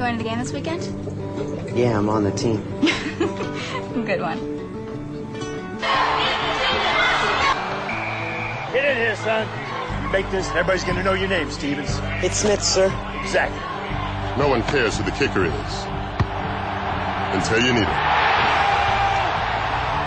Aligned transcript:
Going 0.00 0.16
to 0.16 0.24
the 0.24 0.30
game 0.30 0.38
this 0.38 0.50
weekend? 0.50 1.76
Yeah, 1.76 1.98
I'm 1.98 2.08
on 2.08 2.24
the 2.24 2.30
team. 2.30 2.56
Good 2.80 4.22
one. 4.22 4.38
Get 8.72 8.84
in 8.92 8.96
here, 8.96 9.14
son. 9.16 9.46
You 10.02 10.08
make 10.08 10.30
this, 10.30 10.48
and 10.48 10.56
everybody's 10.56 10.84
going 10.84 10.96
to 10.96 11.02
know 11.02 11.12
your 11.12 11.28
name, 11.28 11.50
Stevens. 11.50 11.90
It's 12.24 12.38
Smith, 12.38 12.62
sir. 12.62 12.86
Exactly. 13.20 13.60
No 14.42 14.48
one 14.48 14.62
cares 14.62 14.96
who 14.96 15.04
the 15.04 15.10
kicker 15.10 15.44
is 15.44 15.84
until 17.36 17.60
you 17.60 17.74
need 17.74 17.82
it. 17.82 18.00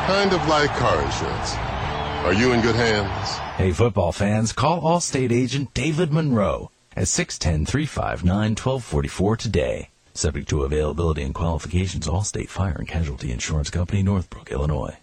Kind 0.07 0.34
of 0.34 0.48
like 0.48 0.71
car 0.71 1.00
insurance. 1.04 1.54
Are 2.25 2.34
you 2.34 2.54
in 2.54 2.62
good 2.62 2.75
hands? 2.75 3.38
Hey, 3.57 3.71
football 3.71 4.12
fans, 4.12 4.54
call 4.54 4.82
Allstate 4.82 5.32
agent 5.32 5.71
David 5.75 6.12
Monroe 6.12 6.71
at 6.96 7.05
610-359-1244 7.05 9.38
today. 9.38 9.89
Subject 10.14 10.48
to 10.50 10.64
availability 10.64 11.23
and 11.23 11.34
qualifications, 11.34 12.08
Allstate 12.08 12.49
Fire 12.49 12.76
and 12.77 12.88
Casualty 12.88 13.31
Insurance 13.31 13.70
Company, 13.70 14.04
Northbrook, 14.04 14.52
Illinois. 14.52 14.98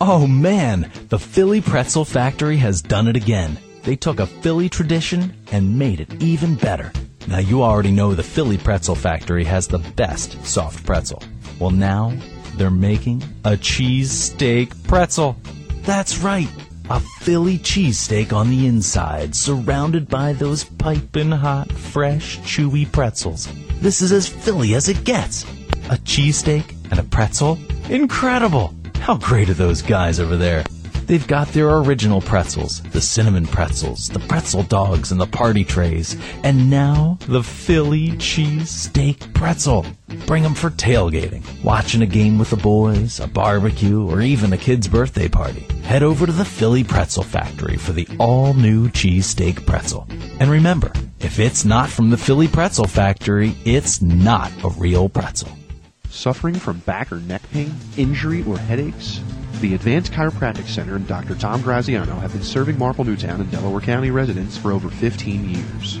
Oh 0.00 0.26
man, 0.26 0.90
the 1.08 1.18
Philly 1.18 1.60
Pretzel 1.60 2.04
Factory 2.04 2.56
has 2.56 2.82
done 2.82 3.08
it 3.08 3.16
again. 3.16 3.58
They 3.82 3.96
took 3.96 4.18
a 4.18 4.26
Philly 4.26 4.68
tradition 4.68 5.36
and 5.52 5.78
made 5.78 6.00
it 6.00 6.22
even 6.22 6.54
better. 6.54 6.92
Now 7.28 7.38
you 7.38 7.62
already 7.62 7.90
know 7.90 8.14
the 8.14 8.22
Philly 8.22 8.58
Pretzel 8.58 8.94
Factory 8.94 9.44
has 9.44 9.68
the 9.68 9.78
best 9.78 10.44
soft 10.44 10.84
pretzel. 10.84 11.22
Well 11.58 11.70
now, 11.70 12.12
they're 12.56 12.70
making 12.70 13.22
a 13.44 13.52
cheesesteak 13.52 14.86
pretzel. 14.86 15.36
That's 15.82 16.18
right. 16.18 16.48
A 16.90 17.00
Philly 17.00 17.56
cheesesteak 17.58 18.34
on 18.34 18.50
the 18.50 18.66
inside, 18.66 19.34
surrounded 19.34 20.06
by 20.06 20.34
those 20.34 20.64
piping 20.64 21.30
hot, 21.30 21.72
fresh, 21.72 22.38
chewy 22.40 22.90
pretzels. 22.90 23.48
This 23.80 24.02
is 24.02 24.12
as 24.12 24.28
Philly 24.28 24.74
as 24.74 24.90
it 24.90 25.02
gets. 25.04 25.44
A 25.88 25.96
cheesesteak 26.04 26.74
and 26.90 27.00
a 27.00 27.04
pretzel? 27.04 27.58
Incredible! 27.88 28.74
How 28.96 29.16
great 29.16 29.48
are 29.48 29.54
those 29.54 29.80
guys 29.80 30.20
over 30.20 30.36
there? 30.36 30.62
They've 31.06 31.26
got 31.26 31.48
their 31.48 31.68
original 31.78 32.22
pretzels, 32.22 32.80
the 32.80 33.00
cinnamon 33.00 33.46
pretzels, 33.46 34.08
the 34.08 34.20
pretzel 34.20 34.62
dogs, 34.62 35.12
and 35.12 35.20
the 35.20 35.26
party 35.26 35.62
trays. 35.62 36.16
And 36.42 36.70
now, 36.70 37.18
the 37.28 37.42
Philly 37.42 38.16
cheese 38.16 38.70
steak 38.70 39.34
pretzel. 39.34 39.84
Bring 40.26 40.42
them 40.42 40.54
for 40.54 40.70
tailgating, 40.70 41.44
watching 41.62 42.00
a 42.00 42.06
game 42.06 42.38
with 42.38 42.50
the 42.50 42.56
boys, 42.56 43.20
a 43.20 43.26
barbecue, 43.26 44.08
or 44.08 44.22
even 44.22 44.54
a 44.54 44.56
kid's 44.56 44.88
birthday 44.88 45.28
party. 45.28 45.66
Head 45.82 46.02
over 46.02 46.24
to 46.24 46.32
the 46.32 46.44
Philly 46.44 46.82
Pretzel 46.82 47.22
Factory 47.22 47.76
for 47.76 47.92
the 47.92 48.08
all 48.18 48.54
new 48.54 48.90
cheese 48.90 49.26
steak 49.26 49.66
pretzel. 49.66 50.06
And 50.40 50.50
remember, 50.50 50.90
if 51.20 51.38
it's 51.38 51.66
not 51.66 51.90
from 51.90 52.08
the 52.08 52.16
Philly 52.16 52.48
Pretzel 52.48 52.86
Factory, 52.86 53.54
it's 53.66 54.00
not 54.00 54.50
a 54.64 54.70
real 54.70 55.10
pretzel. 55.10 55.50
Suffering 56.08 56.54
from 56.54 56.78
back 56.80 57.12
or 57.12 57.16
neck 57.16 57.42
pain, 57.50 57.74
injury, 57.98 58.42
or 58.44 58.56
headaches? 58.56 59.20
The 59.64 59.72
Advanced 59.72 60.12
Chiropractic 60.12 60.68
Center 60.68 60.94
and 60.94 61.06
Dr. 61.06 61.34
Tom 61.34 61.62
Graziano 61.62 62.16
have 62.16 62.34
been 62.34 62.42
serving 62.42 62.76
Marple 62.76 63.02
Newtown 63.02 63.40
and 63.40 63.50
Delaware 63.50 63.80
County 63.80 64.10
residents 64.10 64.58
for 64.58 64.72
over 64.72 64.90
15 64.90 65.48
years. 65.48 66.00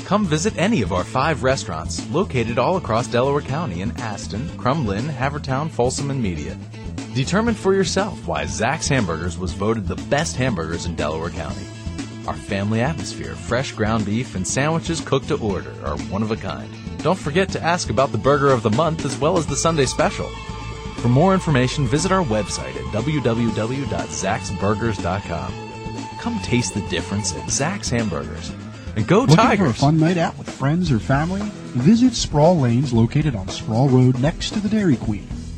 Come 0.05 0.25
visit 0.25 0.57
any 0.57 0.81
of 0.81 0.91
our 0.91 1.03
five 1.03 1.43
restaurants 1.43 2.09
located 2.09 2.57
all 2.57 2.77
across 2.77 3.05
Delaware 3.07 3.41
County 3.41 3.81
in 3.81 3.91
Aston, 3.97 4.49
Crum 4.57 4.87
Lynne, 4.87 5.07
Havertown, 5.07 5.69
Folsom, 5.69 6.09
and 6.09 6.19
Media. 6.21 6.57
Determine 7.13 7.53
for 7.53 7.75
yourself 7.75 8.27
why 8.27 8.45
Zack's 8.45 8.87
Hamburgers 8.87 9.37
was 9.37 9.53
voted 9.53 9.87
the 9.87 9.97
best 10.09 10.35
hamburgers 10.35 10.87
in 10.87 10.95
Delaware 10.95 11.29
County. 11.29 11.65
Our 12.27 12.33
family 12.33 12.81
atmosphere, 12.81 13.35
fresh 13.35 13.71
ground 13.71 14.05
beef, 14.05 14.33
and 14.35 14.47
sandwiches 14.47 15.01
cooked 15.01 15.27
to 15.27 15.37
order 15.37 15.73
are 15.83 15.97
one 16.09 16.23
of 16.23 16.31
a 16.31 16.35
kind. 16.35 16.73
Don't 16.99 17.17
forget 17.17 17.47
to 17.49 17.63
ask 17.63 17.89
about 17.89 18.11
the 18.11 18.17
burger 18.17 18.51
of 18.51 18.61
the 18.61 18.69
month 18.71 19.05
as 19.05 19.17
well 19.17 19.37
as 19.37 19.47
the 19.47 19.55
Sunday 19.55 19.85
special. 19.85 20.27
For 20.97 21.07
more 21.07 21.33
information, 21.33 21.87
visit 21.87 22.11
our 22.11 22.25
website 22.25 22.75
at 22.75 22.83
www.zaxburgers.com. 22.93 25.53
Come 26.19 26.39
taste 26.39 26.73
the 26.73 26.81
difference 26.89 27.33
at 27.35 27.49
Zack's 27.49 27.89
Hamburgers. 27.89 28.51
And 28.97 29.07
go 29.07 29.21
Looking 29.21 29.37
Tigers! 29.37 29.67
for 29.67 29.71
a 29.71 29.73
fun 29.73 29.97
night 29.97 30.17
out 30.17 30.37
with 30.37 30.49
friends 30.49 30.91
or 30.91 30.99
family? 30.99 31.39
Visit 31.75 32.13
Sproul 32.13 32.59
Lanes 32.59 32.91
located 32.91 33.33
on 33.35 33.47
Sproul 33.47 33.87
Road 33.87 34.19
next 34.19 34.49
to 34.51 34.59
the 34.59 34.67
Dairy 34.67 34.97
Queen. 34.97 35.25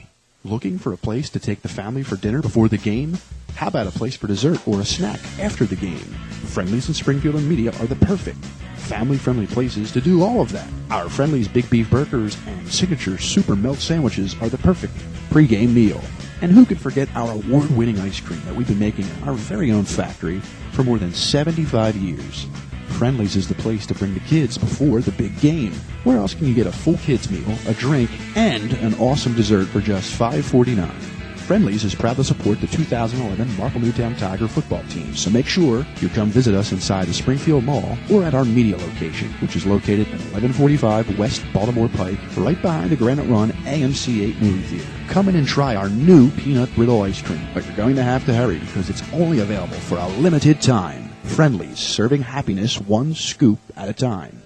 Looking 0.45 0.77
for 0.77 0.91
a 0.91 0.97
place 0.97 1.29
to 1.29 1.39
take 1.39 1.61
the 1.61 1.69
family 1.69 2.03
for 2.03 2.17
dinner 2.17 2.41
before 2.41 2.67
the 2.67 2.77
game? 2.77 3.17
How 3.55 3.67
about 3.67 3.87
a 3.87 3.91
place 3.91 4.17
for 4.17 4.27
dessert 4.27 4.67
or 4.67 4.81
a 4.81 4.85
snack 4.85 5.21
after 5.39 5.63
the 5.65 5.77
game? 5.77 6.03
Friendly's 6.49 6.89
in 6.89 6.93
Springfield 6.93 7.35
and 7.35 7.47
Media 7.47 7.71
are 7.79 7.87
the 7.87 7.95
perfect 7.95 8.43
family-friendly 8.75 9.47
places 9.47 9.93
to 9.93 10.01
do 10.01 10.21
all 10.21 10.41
of 10.41 10.51
that. 10.51 10.67
Our 10.91 11.07
Friendly's 11.07 11.47
Big 11.47 11.69
Beef 11.69 11.89
Burgers 11.89 12.37
and 12.45 12.67
Signature 12.67 13.17
Super 13.17 13.55
Melt 13.55 13.77
Sandwiches 13.77 14.35
are 14.41 14.49
the 14.49 14.57
perfect 14.57 14.93
pre-game 15.31 15.73
meal. 15.73 16.01
And 16.41 16.51
who 16.51 16.65
could 16.65 16.81
forget 16.81 17.07
our 17.15 17.31
award-winning 17.31 17.99
ice 18.01 18.19
cream 18.19 18.41
that 18.43 18.53
we've 18.53 18.67
been 18.67 18.77
making 18.77 19.05
in 19.07 19.23
our 19.23 19.35
very 19.35 19.71
own 19.71 19.85
factory 19.85 20.41
for 20.73 20.83
more 20.83 20.97
than 20.99 21.13
75 21.13 21.95
years? 21.95 22.47
Friendly's 22.93 23.35
is 23.35 23.47
the 23.47 23.55
place 23.55 23.85
to 23.87 23.93
bring 23.93 24.13
the 24.13 24.19
kids 24.21 24.57
before 24.57 25.01
the 25.01 25.11
big 25.11 25.37
game. 25.39 25.73
Where 26.03 26.17
else 26.17 26.33
can 26.33 26.47
you 26.47 26.53
get 26.53 26.67
a 26.67 26.71
full 26.71 26.97
kids 26.97 27.29
meal, 27.29 27.57
a 27.67 27.73
drink, 27.73 28.09
and 28.35 28.71
an 28.73 28.93
awesome 28.95 29.35
dessert 29.35 29.65
for 29.65 29.81
just 29.81 30.17
$5.49? 30.17 30.89
Friendly's 31.43 31.83
is 31.83 31.93
proud 31.93 32.15
to 32.15 32.23
support 32.23 32.61
the 32.61 32.67
2011 32.67 33.57
Marple 33.57 33.81
Newtown 33.81 34.15
Tiger 34.15 34.47
football 34.47 34.81
team, 34.83 35.13
so 35.13 35.29
make 35.29 35.45
sure 35.45 35.85
you 35.99 36.07
come 36.07 36.29
visit 36.29 36.55
us 36.55 36.71
inside 36.71 37.07
the 37.07 37.13
Springfield 37.13 37.65
Mall 37.65 37.97
or 38.09 38.23
at 38.23 38.33
our 38.33 38.45
media 38.45 38.77
location, 38.77 39.27
which 39.41 39.57
is 39.57 39.65
located 39.65 40.07
at 40.07 40.21
1145 40.31 41.19
West 41.19 41.43
Baltimore 41.51 41.89
Pike, 41.89 42.17
right 42.37 42.61
behind 42.61 42.91
the 42.91 42.95
Granite 42.95 43.29
Run 43.29 43.51
AMC 43.65 44.21
8 44.21 44.41
movie 44.41 44.61
theater. 44.61 44.87
Come 45.09 45.27
in 45.27 45.35
and 45.35 45.45
try 45.45 45.75
our 45.75 45.89
new 45.89 46.31
peanut 46.31 46.73
brittle 46.75 47.01
ice 47.01 47.21
cream, 47.21 47.45
but 47.53 47.65
you're 47.65 47.75
going 47.75 47.97
to 47.97 48.03
have 48.03 48.25
to 48.27 48.33
hurry 48.33 48.59
because 48.59 48.89
it's 48.89 49.03
only 49.11 49.39
available 49.39 49.75
for 49.75 49.97
a 49.97 50.07
limited 50.07 50.61
time. 50.61 51.12
Friendly's, 51.23 51.79
serving 51.79 52.21
happiness 52.21 52.79
one 52.79 53.15
scoop 53.15 53.59
at 53.75 53.89
a 53.89 53.93
time. 53.93 54.41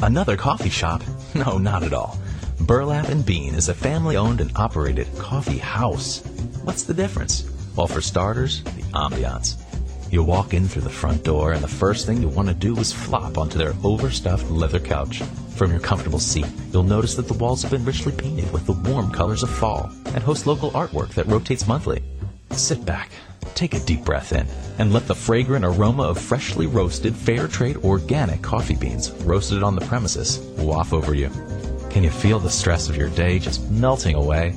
Another 0.00 0.36
coffee 0.36 0.70
shop? 0.70 1.02
No, 1.34 1.58
not 1.58 1.82
at 1.82 1.92
all. 1.92 2.18
Burlap 2.60 3.08
and 3.08 3.24
Bean 3.24 3.54
is 3.54 3.68
a 3.68 3.74
family 3.74 4.16
owned 4.16 4.40
and 4.40 4.50
operated 4.56 5.06
coffee 5.18 5.58
house. 5.58 6.24
What's 6.62 6.84
the 6.84 6.94
difference? 6.94 7.48
Well, 7.76 7.86
for 7.86 8.00
starters, 8.00 8.62
the 8.64 8.82
ambiance. 8.94 9.56
You 10.10 10.22
walk 10.22 10.54
in 10.54 10.66
through 10.66 10.82
the 10.82 10.90
front 10.90 11.22
door, 11.22 11.52
and 11.52 11.62
the 11.62 11.68
first 11.68 12.06
thing 12.06 12.22
you 12.22 12.28
want 12.28 12.48
to 12.48 12.54
do 12.54 12.76
is 12.78 12.92
flop 12.92 13.36
onto 13.36 13.58
their 13.58 13.74
overstuffed 13.84 14.50
leather 14.50 14.80
couch. 14.80 15.22
From 15.54 15.70
your 15.70 15.80
comfortable 15.80 16.18
seat, 16.18 16.46
you'll 16.72 16.82
notice 16.82 17.14
that 17.16 17.28
the 17.28 17.34
walls 17.34 17.62
have 17.62 17.70
been 17.70 17.84
richly 17.84 18.12
painted 18.12 18.50
with 18.52 18.64
the 18.64 18.72
warm 18.72 19.10
colors 19.12 19.42
of 19.42 19.50
fall 19.50 19.90
and 20.06 20.22
host 20.22 20.46
local 20.46 20.70
artwork 20.70 21.10
that 21.10 21.26
rotates 21.26 21.68
monthly. 21.68 22.02
Sit 22.52 22.84
back, 22.84 23.10
Take 23.58 23.74
a 23.74 23.80
deep 23.80 24.04
breath 24.04 24.32
in 24.32 24.46
and 24.78 24.92
let 24.92 25.08
the 25.08 25.16
fragrant 25.16 25.64
aroma 25.64 26.04
of 26.04 26.16
freshly 26.16 26.68
roasted, 26.68 27.16
fair 27.16 27.48
trade 27.48 27.78
organic 27.78 28.40
coffee 28.40 28.76
beans 28.76 29.10
roasted 29.24 29.64
on 29.64 29.74
the 29.74 29.84
premises 29.86 30.38
waft 30.58 30.92
over 30.92 31.12
you. 31.12 31.28
Can 31.90 32.04
you 32.04 32.10
feel 32.10 32.38
the 32.38 32.48
stress 32.48 32.88
of 32.88 32.96
your 32.96 33.08
day 33.08 33.40
just 33.40 33.68
melting 33.68 34.14
away? 34.14 34.54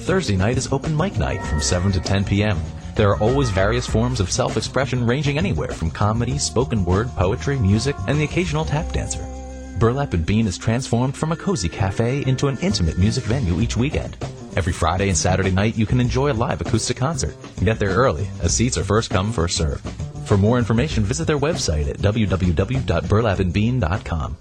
Thursday 0.00 0.36
night 0.36 0.58
is 0.58 0.70
open 0.70 0.94
mic 0.94 1.16
night 1.16 1.42
from 1.46 1.62
7 1.62 1.92
to 1.92 2.00
10 2.00 2.26
p.m. 2.26 2.60
There 2.94 3.08
are 3.08 3.20
always 3.20 3.48
various 3.48 3.86
forms 3.86 4.20
of 4.20 4.30
self 4.30 4.58
expression 4.58 5.06
ranging 5.06 5.38
anywhere 5.38 5.70
from 5.70 5.90
comedy, 5.90 6.36
spoken 6.36 6.84
word, 6.84 7.08
poetry, 7.16 7.58
music, 7.58 7.96
and 8.06 8.20
the 8.20 8.24
occasional 8.24 8.66
tap 8.66 8.92
dancer. 8.92 9.31
Burlap 9.78 10.14
and 10.14 10.24
Bean 10.24 10.46
is 10.46 10.56
transformed 10.58 11.16
from 11.16 11.32
a 11.32 11.36
cozy 11.36 11.68
cafe 11.68 12.24
into 12.26 12.48
an 12.48 12.58
intimate 12.58 12.98
music 12.98 13.24
venue 13.24 13.60
each 13.60 13.76
weekend. 13.76 14.16
Every 14.56 14.72
Friday 14.72 15.08
and 15.08 15.16
Saturday 15.16 15.50
night, 15.50 15.76
you 15.76 15.86
can 15.86 16.00
enjoy 16.00 16.30
a 16.30 16.34
live 16.34 16.60
acoustic 16.60 16.96
concert. 16.96 17.34
Get 17.62 17.78
there 17.78 17.90
early, 17.90 18.28
as 18.42 18.54
seats 18.54 18.76
are 18.78 18.84
first 18.84 19.10
come, 19.10 19.32
first 19.32 19.56
served. 19.56 19.84
For 20.26 20.36
more 20.36 20.58
information, 20.58 21.04
visit 21.04 21.26
their 21.26 21.38
website 21.38 21.88
at 21.88 21.98
www.burlapandbean.com. 21.98 24.36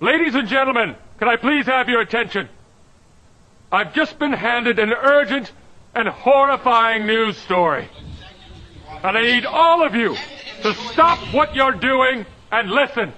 Ladies 0.00 0.34
and 0.34 0.48
gentlemen, 0.48 0.96
can 1.18 1.28
I 1.28 1.36
please 1.36 1.66
have 1.66 1.88
your 1.88 2.00
attention? 2.00 2.48
I've 3.70 3.94
just 3.94 4.18
been 4.18 4.32
handed 4.32 4.78
an 4.78 4.92
urgent 4.92 5.52
and 5.94 6.08
horrifying 6.08 7.06
news 7.06 7.36
story. 7.36 7.88
And 9.02 9.18
I 9.18 9.22
need 9.22 9.46
all 9.46 9.84
of 9.84 9.94
you 9.94 10.16
to 10.62 10.74
stop 10.74 11.18
what 11.34 11.54
you're 11.54 11.72
doing 11.72 12.26
and 12.50 12.70
listen. 12.70 13.12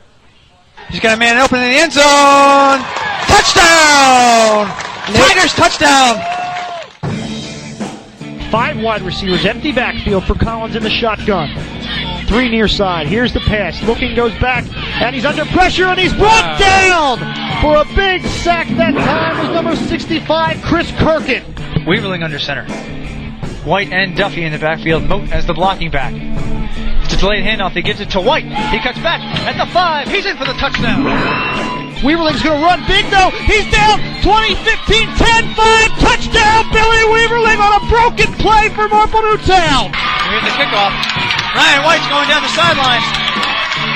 He's 0.90 1.00
got 1.00 1.16
a 1.16 1.19
man 1.19 1.38
open 1.38 1.58
in 1.58 1.70
the 1.70 1.76
end 1.76 1.92
zone. 1.92 2.81
Touchdown! 3.26 4.69
Tigers 5.14 5.52
touchdown! 5.54 6.20
Five 8.50 8.81
wide 8.81 9.02
receivers, 9.02 9.44
empty 9.44 9.72
backfield 9.72 10.25
for 10.25 10.34
Collins 10.34 10.76
in 10.76 10.82
the 10.82 10.90
shotgun. 10.90 11.50
Three 12.26 12.48
near 12.48 12.69
side. 12.69 13.06
Here's 13.08 13.32
the 13.32 13.40
pass. 13.40 13.82
Looking 13.82 14.14
goes 14.14 14.32
back, 14.38 14.64
and 15.02 15.14
he's 15.14 15.25
under 15.25 15.44
pressure, 15.46 15.86
and 15.86 15.98
he's 15.98 16.14
brought 16.14 16.58
down 16.58 17.19
for 17.60 17.76
a 17.76 17.84
big 17.96 18.22
sack. 18.25 18.69
That 18.76 18.94
time 18.94 19.44
was 19.44 19.54
number 19.54 19.75
65, 19.75 20.62
Chris 20.62 20.90
Kirkian. 20.92 21.42
Weaverling 21.84 22.22
under 22.22 22.38
center. 22.38 22.64
White 23.64 23.92
and 23.92 24.16
Duffy 24.16 24.44
in 24.44 24.52
the 24.52 24.58
backfield. 24.58 25.04
Moat 25.04 25.32
as 25.32 25.46
the 25.46 25.54
blocking 25.54 25.90
back. 25.90 26.12
Delayed 27.24 27.48
handoff. 27.48 27.72
He 27.72 27.80
gives 27.80 28.04
it 28.04 28.12
to 28.12 28.20
White. 28.20 28.44
He 28.44 28.76
cuts 28.84 29.00
back 29.00 29.16
at 29.48 29.56
the 29.56 29.64
five. 29.72 30.12
He's 30.12 30.28
in 30.28 30.36
for 30.36 30.44
the 30.44 30.52
touchdown. 30.60 31.08
Weaverling's 32.04 32.44
going 32.44 32.52
to 32.52 32.60
run 32.60 32.84
big 32.84 33.08
though. 33.08 33.32
He's 33.48 33.64
down 33.72 33.96
20, 34.20 34.52
15, 34.60 35.08
10, 35.16 35.56
5. 35.56 36.04
Touchdown, 36.04 36.68
Billy 36.68 37.02
Weaverling 37.08 37.56
on 37.64 37.80
a 37.80 37.82
broken 37.88 38.28
play 38.36 38.68
for 38.76 38.92
Marple 38.92 39.24
Newtown. 39.24 39.88
Here's 40.28 40.44
the 40.44 40.52
kickoff. 40.52 40.92
Ryan 41.56 41.80
White's 41.88 42.04
going 42.12 42.28
down 42.28 42.44
the 42.44 42.52
sidelines. 42.52 43.08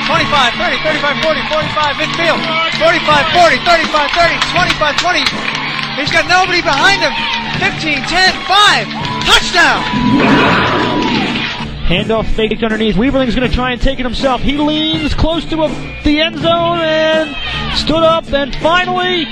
25, 0.08 0.88
30, 0.88 0.88
35, 0.88 1.20
40, 1.20 1.52
45 1.52 2.00
midfield. 2.00 2.40
45, 2.80 2.96
40, 3.44 3.60
35, 3.60 4.08
30, 4.08 4.40
25, 4.56 5.04
20. 5.04 6.00
He's 6.00 6.08
got 6.08 6.24
nobody 6.32 6.64
behind 6.64 7.04
him. 7.04 7.12
15, 7.60 8.08
10, 8.08 8.08
5. 8.08 8.88
Touchdown! 9.28 10.77
Handoff 11.88 12.26
faked 12.34 12.62
underneath. 12.62 12.96
Weaverling's 12.96 13.34
going 13.34 13.48
to 13.48 13.54
try 13.54 13.72
and 13.72 13.80
take 13.80 13.98
it 13.98 14.04
himself. 14.04 14.42
He 14.42 14.58
leans 14.58 15.14
close 15.14 15.46
to 15.46 15.62
a, 15.62 15.68
the 16.04 16.20
end 16.20 16.36
zone 16.36 16.80
and 16.80 17.78
stood 17.78 18.02
up 18.02 18.30
and 18.30 18.54
finally 18.56 19.24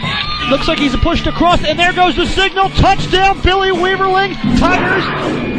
looks 0.49 0.67
like 0.67 0.79
he's 0.79 0.97
pushed 0.97 1.27
across 1.27 1.63
and 1.63 1.79
there 1.79 1.93
goes 1.93 2.17
the 2.17 2.25
signal. 2.25 2.71
Touchdown, 2.71 3.43
Billy 3.43 3.73
Weaverling. 3.73 4.33
Tigers 4.59 5.05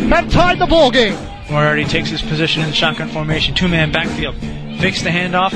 have 0.10 0.32
tied 0.32 0.58
the 0.58 0.66
ball 0.66 0.90
game. 0.90 1.16
Moriarty 1.52 1.84
takes 1.86 2.10
his 2.10 2.24
position 2.24 2.64
in 2.64 2.74
shotgun 2.74 3.10
formation. 3.10 3.54
Two-man 3.54 3.92
backfield. 3.92 4.36
Fakes 4.80 5.04
the 5.04 5.12
handoff. 5.12 5.52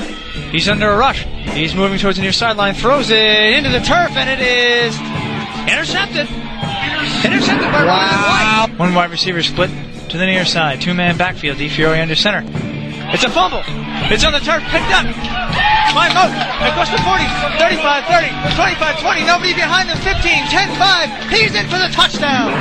He's 0.52 0.68
under 0.68 0.92
a 0.92 0.96
rush. 0.96 1.24
He's 1.24 1.74
moving 1.74 1.98
towards 1.98 2.18
the 2.18 2.22
near 2.22 2.30
sideline. 2.30 2.74
Throws 2.74 3.10
it 3.10 3.18
into 3.18 3.68
the 3.68 3.80
turf 3.80 4.12
and 4.12 4.30
it 4.30 4.38
is 4.38 4.96
intercepted. 5.68 6.28
Intercepted 7.24 7.72
by 7.72 7.84
wow. 7.84 8.68
White. 8.68 8.78
One 8.78 8.94
wide 8.94 9.10
receiver 9.10 9.42
split 9.42 9.70
to 10.12 10.18
the 10.18 10.26
near 10.26 10.44
side. 10.44 10.80
Two-man 10.80 11.16
backfield. 11.16 11.56
DeFiore 11.56 12.00
under 12.00 12.14
center. 12.14 12.44
It's 13.14 13.24
a 13.24 13.30
fumble. 13.30 13.62
It's 14.12 14.22
on 14.24 14.32
the 14.32 14.40
turf. 14.40 14.62
Picked 14.64 14.92
up. 14.92 15.06
My 15.96 16.12
Moat. 16.12 16.36
Across 16.68 16.90
the 16.92 16.98
40, 17.00 17.24
35, 17.56 18.04
30, 18.04 18.28
25, 18.54 19.00
20. 19.00 19.24
Nobody 19.24 19.54
behind 19.54 19.88
them. 19.88 19.96
15, 19.96 20.44
10, 20.52 20.76
5. 20.76 21.30
He's 21.30 21.54
in 21.54 21.64
for 21.64 21.78
the 21.78 21.88
touchdown. 21.88 22.52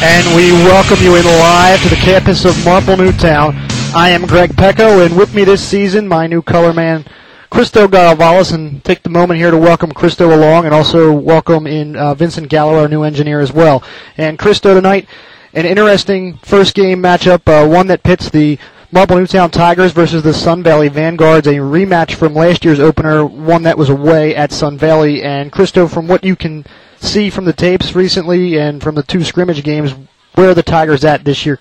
And 0.00 0.36
we 0.36 0.52
welcome 0.52 1.02
you 1.02 1.16
in 1.16 1.24
live 1.24 1.82
to 1.82 1.88
the 1.88 1.96
campus 1.96 2.44
of 2.44 2.64
Marple 2.64 2.96
Newtown. 2.96 3.56
I 3.92 4.10
am 4.10 4.26
Greg 4.26 4.54
Pecco, 4.54 5.04
and 5.04 5.16
with 5.16 5.34
me 5.34 5.42
this 5.42 5.60
season, 5.60 6.06
my 6.06 6.28
new 6.28 6.40
color 6.40 6.72
man, 6.72 7.04
Christo 7.50 7.88
Garavalis, 7.88 8.54
and 8.54 8.84
take 8.84 9.02
the 9.02 9.10
moment 9.10 9.40
here 9.40 9.50
to 9.50 9.58
welcome 9.58 9.90
Christo 9.90 10.32
along, 10.32 10.66
and 10.66 10.72
also 10.72 11.12
welcome 11.12 11.66
in 11.66 11.96
uh, 11.96 12.14
Vincent 12.14 12.48
Gallo, 12.48 12.78
our 12.78 12.86
new 12.86 13.02
engineer 13.02 13.40
as 13.40 13.52
well. 13.52 13.82
And 14.16 14.38
Christo 14.38 14.72
tonight, 14.72 15.08
an 15.52 15.66
interesting 15.66 16.36
first 16.44 16.76
game 16.76 17.02
matchup, 17.02 17.48
uh, 17.48 17.68
one 17.68 17.88
that 17.88 18.04
pits 18.04 18.30
the 18.30 18.56
Marple 18.92 19.16
Newtown 19.16 19.50
Tigers 19.50 19.90
versus 19.90 20.22
the 20.22 20.32
Sun 20.32 20.62
Valley 20.62 20.88
Vanguards, 20.88 21.48
a 21.48 21.54
rematch 21.54 22.14
from 22.14 22.34
last 22.34 22.64
year's 22.64 22.78
opener, 22.78 23.26
one 23.26 23.64
that 23.64 23.76
was 23.76 23.90
away 23.90 24.36
at 24.36 24.52
Sun 24.52 24.78
Valley. 24.78 25.24
And 25.24 25.50
Christo, 25.50 25.88
from 25.88 26.06
what 26.06 26.22
you 26.22 26.36
can 26.36 26.64
see 27.00 27.30
from 27.30 27.44
the 27.44 27.52
tapes 27.52 27.94
recently 27.94 28.56
and 28.56 28.82
from 28.82 28.94
the 28.94 29.02
two 29.02 29.24
scrimmage 29.24 29.62
games, 29.62 29.94
where 30.34 30.50
are 30.50 30.54
the 30.54 30.62
Tigers 30.62 31.04
at 31.04 31.24
this 31.24 31.44
year? 31.44 31.58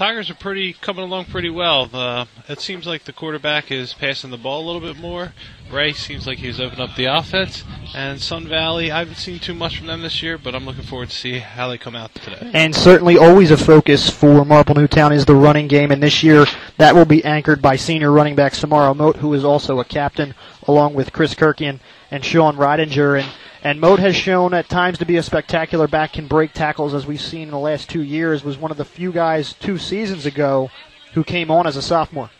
Tigers 0.00 0.30
are 0.30 0.34
pretty 0.34 0.72
coming 0.72 1.04
along 1.04 1.26
pretty 1.26 1.50
well. 1.50 1.84
The, 1.84 2.26
it 2.48 2.60
seems 2.60 2.86
like 2.86 3.04
the 3.04 3.12
quarterback 3.12 3.70
is 3.70 3.92
passing 3.92 4.30
the 4.30 4.38
ball 4.38 4.64
a 4.64 4.66
little 4.66 4.80
bit 4.80 4.96
more. 4.98 5.34
Ray 5.70 5.92
seems 5.92 6.26
like 6.26 6.38
he's 6.38 6.58
opened 6.58 6.80
up 6.80 6.96
the 6.96 7.04
offense, 7.04 7.64
and 7.94 8.18
Sun 8.18 8.48
Valley. 8.48 8.90
I 8.90 9.00
haven't 9.00 9.16
seen 9.16 9.38
too 9.38 9.54
much 9.54 9.76
from 9.76 9.88
them 9.88 10.00
this 10.00 10.22
year, 10.22 10.38
but 10.38 10.54
I'm 10.54 10.64
looking 10.64 10.84
forward 10.84 11.10
to 11.10 11.14
see 11.16 11.38
how 11.38 11.68
they 11.68 11.76
come 11.76 11.94
out 11.94 12.14
today. 12.14 12.50
And 12.54 12.74
certainly, 12.74 13.18
always 13.18 13.50
a 13.50 13.58
focus 13.58 14.08
for 14.08 14.44
Marple 14.44 14.74
Newtown 14.74 15.12
is 15.12 15.26
the 15.26 15.34
running 15.34 15.68
game, 15.68 15.90
and 15.90 16.02
this 16.02 16.22
year 16.22 16.46
that 16.78 16.94
will 16.94 17.04
be 17.04 17.22
anchored 17.24 17.60
by 17.60 17.76
senior 17.76 18.10
running 18.10 18.34
back 18.34 18.54
Samaro 18.54 18.96
Moat, 18.96 19.16
who 19.16 19.34
is 19.34 19.44
also 19.44 19.80
a 19.80 19.84
captain, 19.84 20.34
along 20.66 20.94
with 20.94 21.12
Chris 21.12 21.34
Kirkian 21.34 21.78
and 22.10 22.24
Sean 22.24 22.56
Ridinger. 22.56 23.20
And 23.20 23.30
and 23.62 23.78
Moat 23.78 23.98
has 23.98 24.16
shown 24.16 24.54
at 24.54 24.70
times 24.70 24.98
to 24.98 25.04
be 25.04 25.18
a 25.18 25.22
spectacular 25.22 25.86
back, 25.86 26.14
can 26.14 26.26
break 26.26 26.54
tackles, 26.54 26.94
as 26.94 27.06
we've 27.06 27.20
seen 27.20 27.42
in 27.42 27.50
the 27.50 27.58
last 27.58 27.90
two 27.90 28.02
years. 28.02 28.42
Was 28.42 28.56
one 28.56 28.70
of 28.70 28.78
the 28.78 28.86
few 28.86 29.12
guys 29.12 29.52
two 29.52 29.76
seasons 29.76 30.24
ago 30.24 30.70
who 31.12 31.24
came 31.24 31.50
on 31.50 31.66
as 31.66 31.76
a 31.76 31.82
sophomore. 31.82 32.30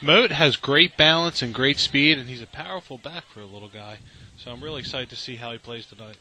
Moat 0.00 0.32
has 0.32 0.56
great 0.56 0.96
balance 0.96 1.42
and 1.42 1.52
great 1.52 1.78
speed, 1.78 2.18
and 2.18 2.28
he's 2.28 2.40
a 2.40 2.46
powerful 2.46 2.96
back 2.96 3.24
for 3.26 3.40
a 3.40 3.46
little 3.46 3.68
guy. 3.68 3.98
So 4.38 4.50
I'm 4.50 4.62
really 4.62 4.80
excited 4.80 5.10
to 5.10 5.16
see 5.16 5.36
how 5.36 5.52
he 5.52 5.58
plays 5.58 5.86
tonight. 5.86 6.16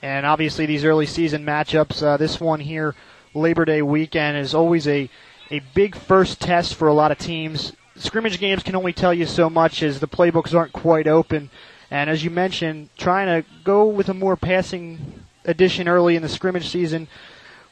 And 0.00 0.26
obviously, 0.26 0.66
these 0.66 0.84
early 0.84 1.06
season 1.06 1.44
matchups, 1.46 2.02
uh, 2.02 2.16
this 2.16 2.40
one 2.40 2.60
here, 2.60 2.96
Labor 3.32 3.64
Day 3.64 3.80
weekend, 3.80 4.36
is 4.36 4.54
always 4.54 4.88
a, 4.88 5.08
a 5.52 5.60
big 5.72 5.94
first 5.94 6.40
test 6.40 6.74
for 6.74 6.88
a 6.88 6.94
lot 6.94 7.12
of 7.12 7.18
teams. 7.18 7.72
Scrimmage 7.96 8.38
games 8.38 8.62
can 8.62 8.74
only 8.74 8.92
tell 8.92 9.14
you 9.14 9.26
so 9.26 9.48
much 9.48 9.82
as 9.82 10.00
the 10.00 10.08
playbooks 10.08 10.54
aren't 10.54 10.72
quite 10.72 11.06
open. 11.06 11.50
And 11.90 12.10
as 12.10 12.24
you 12.24 12.30
mentioned, 12.30 12.88
trying 12.96 13.26
to 13.26 13.48
go 13.62 13.86
with 13.86 14.08
a 14.08 14.14
more 14.14 14.36
passing 14.36 15.24
addition 15.44 15.88
early 15.88 16.16
in 16.16 16.22
the 16.22 16.28
scrimmage 16.28 16.68
season 16.68 17.06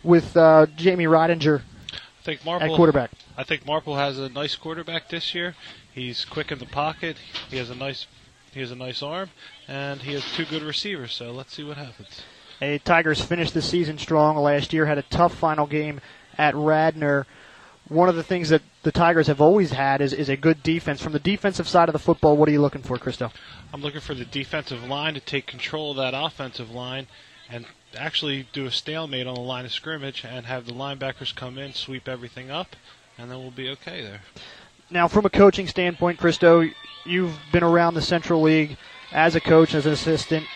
with 0.03 0.37
uh, 0.37 0.67
Jamie 0.77 1.07
Ridinger 1.07 1.63
I 1.93 2.25
think 2.25 2.45
Marple, 2.45 2.71
at 2.71 2.77
quarterback. 2.77 3.11
I 3.37 3.43
think 3.43 3.67
Marple 3.67 3.97
has 3.97 4.19
a 4.19 4.29
nice 4.29 4.55
quarterback 4.55 5.09
this 5.09 5.35
year. 5.35 5.57
He's 5.93 6.25
quick 6.25 6.53
in 6.53 6.59
the 6.59 6.67
pocket. 6.67 7.17
He 7.51 7.57
has 7.57 7.71
a 7.71 7.75
nice 7.75 8.07
he 8.53 8.61
has 8.61 8.71
a 8.71 8.77
nice 8.77 9.03
arm, 9.03 9.31
and 9.67 10.03
he 10.03 10.13
has 10.13 10.23
two 10.35 10.45
good 10.45 10.63
receivers. 10.63 11.15
So 11.15 11.33
let's 11.33 11.55
see 11.55 11.65
what 11.65 11.79
happens. 11.79 12.21
A 12.61 12.79
Tigers 12.79 13.21
finished 13.21 13.55
the 13.55 13.63
season 13.63 13.99
strong 13.99 14.37
last 14.37 14.73
year, 14.75 14.87
had 14.87 14.99
a 14.99 15.03
tough 15.03 15.35
final 15.35 15.67
game 15.67 16.01
at 16.37 16.55
Radnor. 16.55 17.27
One 17.93 18.09
of 18.09 18.17
the 18.17 18.23
things 18.23 18.49
that 18.49 18.63
the 18.85 18.91
Tigers 18.91 19.27
have 19.27 19.41
always 19.41 19.73
had 19.73 20.01
is, 20.01 20.15
is 20.15 20.31
a 20.31 20.37
good 20.37 20.63
defense. 20.63 21.03
From 21.03 21.13
the 21.13 21.19
defensive 21.19 21.69
side 21.69 21.91
of 21.91 21.93
the 21.93 21.99
football, 21.99 22.39
what 22.39 22.49
are 22.49 22.53
you 22.53 22.63
looking 22.63 22.81
for, 22.81 22.97
Christo? 22.97 23.31
I'm 23.73 23.83
looking 23.83 24.01
for 24.01 24.15
the 24.15 24.25
defensive 24.25 24.83
line 24.85 25.13
to 25.13 25.21
take 25.21 25.47
control 25.47 25.91
of 25.91 25.99
that 25.99 26.15
offensive 26.15 26.71
line 26.71 27.07
and 27.51 27.67
actually 27.95 28.49
do 28.55 28.65
a 28.65 28.71
stalemate 28.71 29.27
on 29.27 29.35
the 29.35 29.43
line 29.43 29.67
of 29.67 29.73
scrimmage 29.73 30.25
and 30.25 30.47
have 30.47 30.65
the 30.65 30.73
linebackers 30.73 31.35
come 31.35 31.59
in, 31.59 31.75
sweep 31.75 32.09
everything 32.09 32.51
up, 32.51 32.77
and 33.19 33.31
then 33.31 33.39
we'll 33.39 33.51
be 33.51 33.69
okay 33.69 34.03
there. 34.03 34.23
Now, 34.89 35.07
from 35.07 35.27
a 35.27 35.31
coaching 35.31 35.69
standpoint, 35.69 36.19
Christo, 36.19 36.71
you've 37.05 37.39
been 37.53 37.63
around 37.63 37.93
the 37.93 38.03
Central 38.03 38.41
League 38.41 38.79
as 39.13 39.35
a 39.35 39.41
coach, 39.41 39.75
as 39.75 39.85
an 39.85 39.93
assistant. 39.93 40.47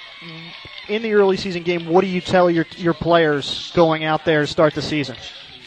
In 0.89 1.03
the 1.03 1.13
early 1.13 1.37
season 1.37 1.63
game, 1.63 1.87
what 1.87 2.01
do 2.01 2.07
you 2.07 2.23
tell 2.23 2.51
your 2.51 2.65
your 2.77 2.95
players 2.95 3.73
going 3.75 4.05
out 4.05 4.25
there 4.25 4.41
to 4.41 4.47
start 4.47 4.73
the 4.73 4.81
season? 4.81 5.17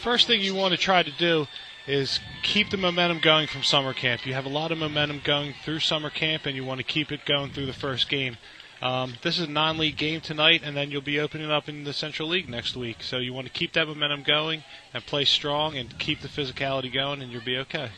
First 0.02 0.26
thing 0.26 0.40
you 0.40 0.54
want 0.54 0.72
to 0.72 0.78
try 0.78 1.02
to 1.02 1.10
do 1.10 1.46
is 1.86 2.20
keep 2.42 2.70
the 2.70 2.78
momentum 2.78 3.18
going 3.20 3.46
from 3.46 3.62
summer 3.62 3.92
camp. 3.92 4.24
You 4.24 4.32
have 4.32 4.46
a 4.46 4.48
lot 4.50 4.72
of 4.72 4.78
momentum 4.78 5.20
going 5.22 5.54
through 5.62 5.80
summer 5.80 6.08
camp, 6.08 6.46
and 6.46 6.56
you 6.56 6.64
want 6.64 6.78
to 6.78 6.84
keep 6.84 7.12
it 7.12 7.26
going 7.26 7.50
through 7.50 7.66
the 7.66 7.74
first 7.74 8.08
game. 8.08 8.38
Um, 8.80 9.16
this 9.20 9.38
is 9.38 9.46
a 9.46 9.50
non-league 9.50 9.98
game 9.98 10.22
tonight, 10.22 10.62
and 10.64 10.74
then 10.74 10.90
you'll 10.90 11.02
be 11.02 11.20
opening 11.20 11.50
up 11.50 11.68
in 11.68 11.84
the 11.84 11.92
Central 11.92 12.30
League 12.30 12.48
next 12.48 12.76
week. 12.76 13.02
So 13.02 13.18
you 13.18 13.34
want 13.34 13.46
to 13.46 13.52
keep 13.52 13.74
that 13.74 13.86
momentum 13.86 14.22
going 14.22 14.64
and 14.94 15.04
play 15.04 15.26
strong 15.26 15.76
and 15.76 15.98
keep 15.98 16.22
the 16.22 16.28
physicality 16.28 16.90
going, 16.90 17.20
and 17.20 17.30
you'll 17.30 17.44
be 17.44 17.58
okay. 17.58 17.90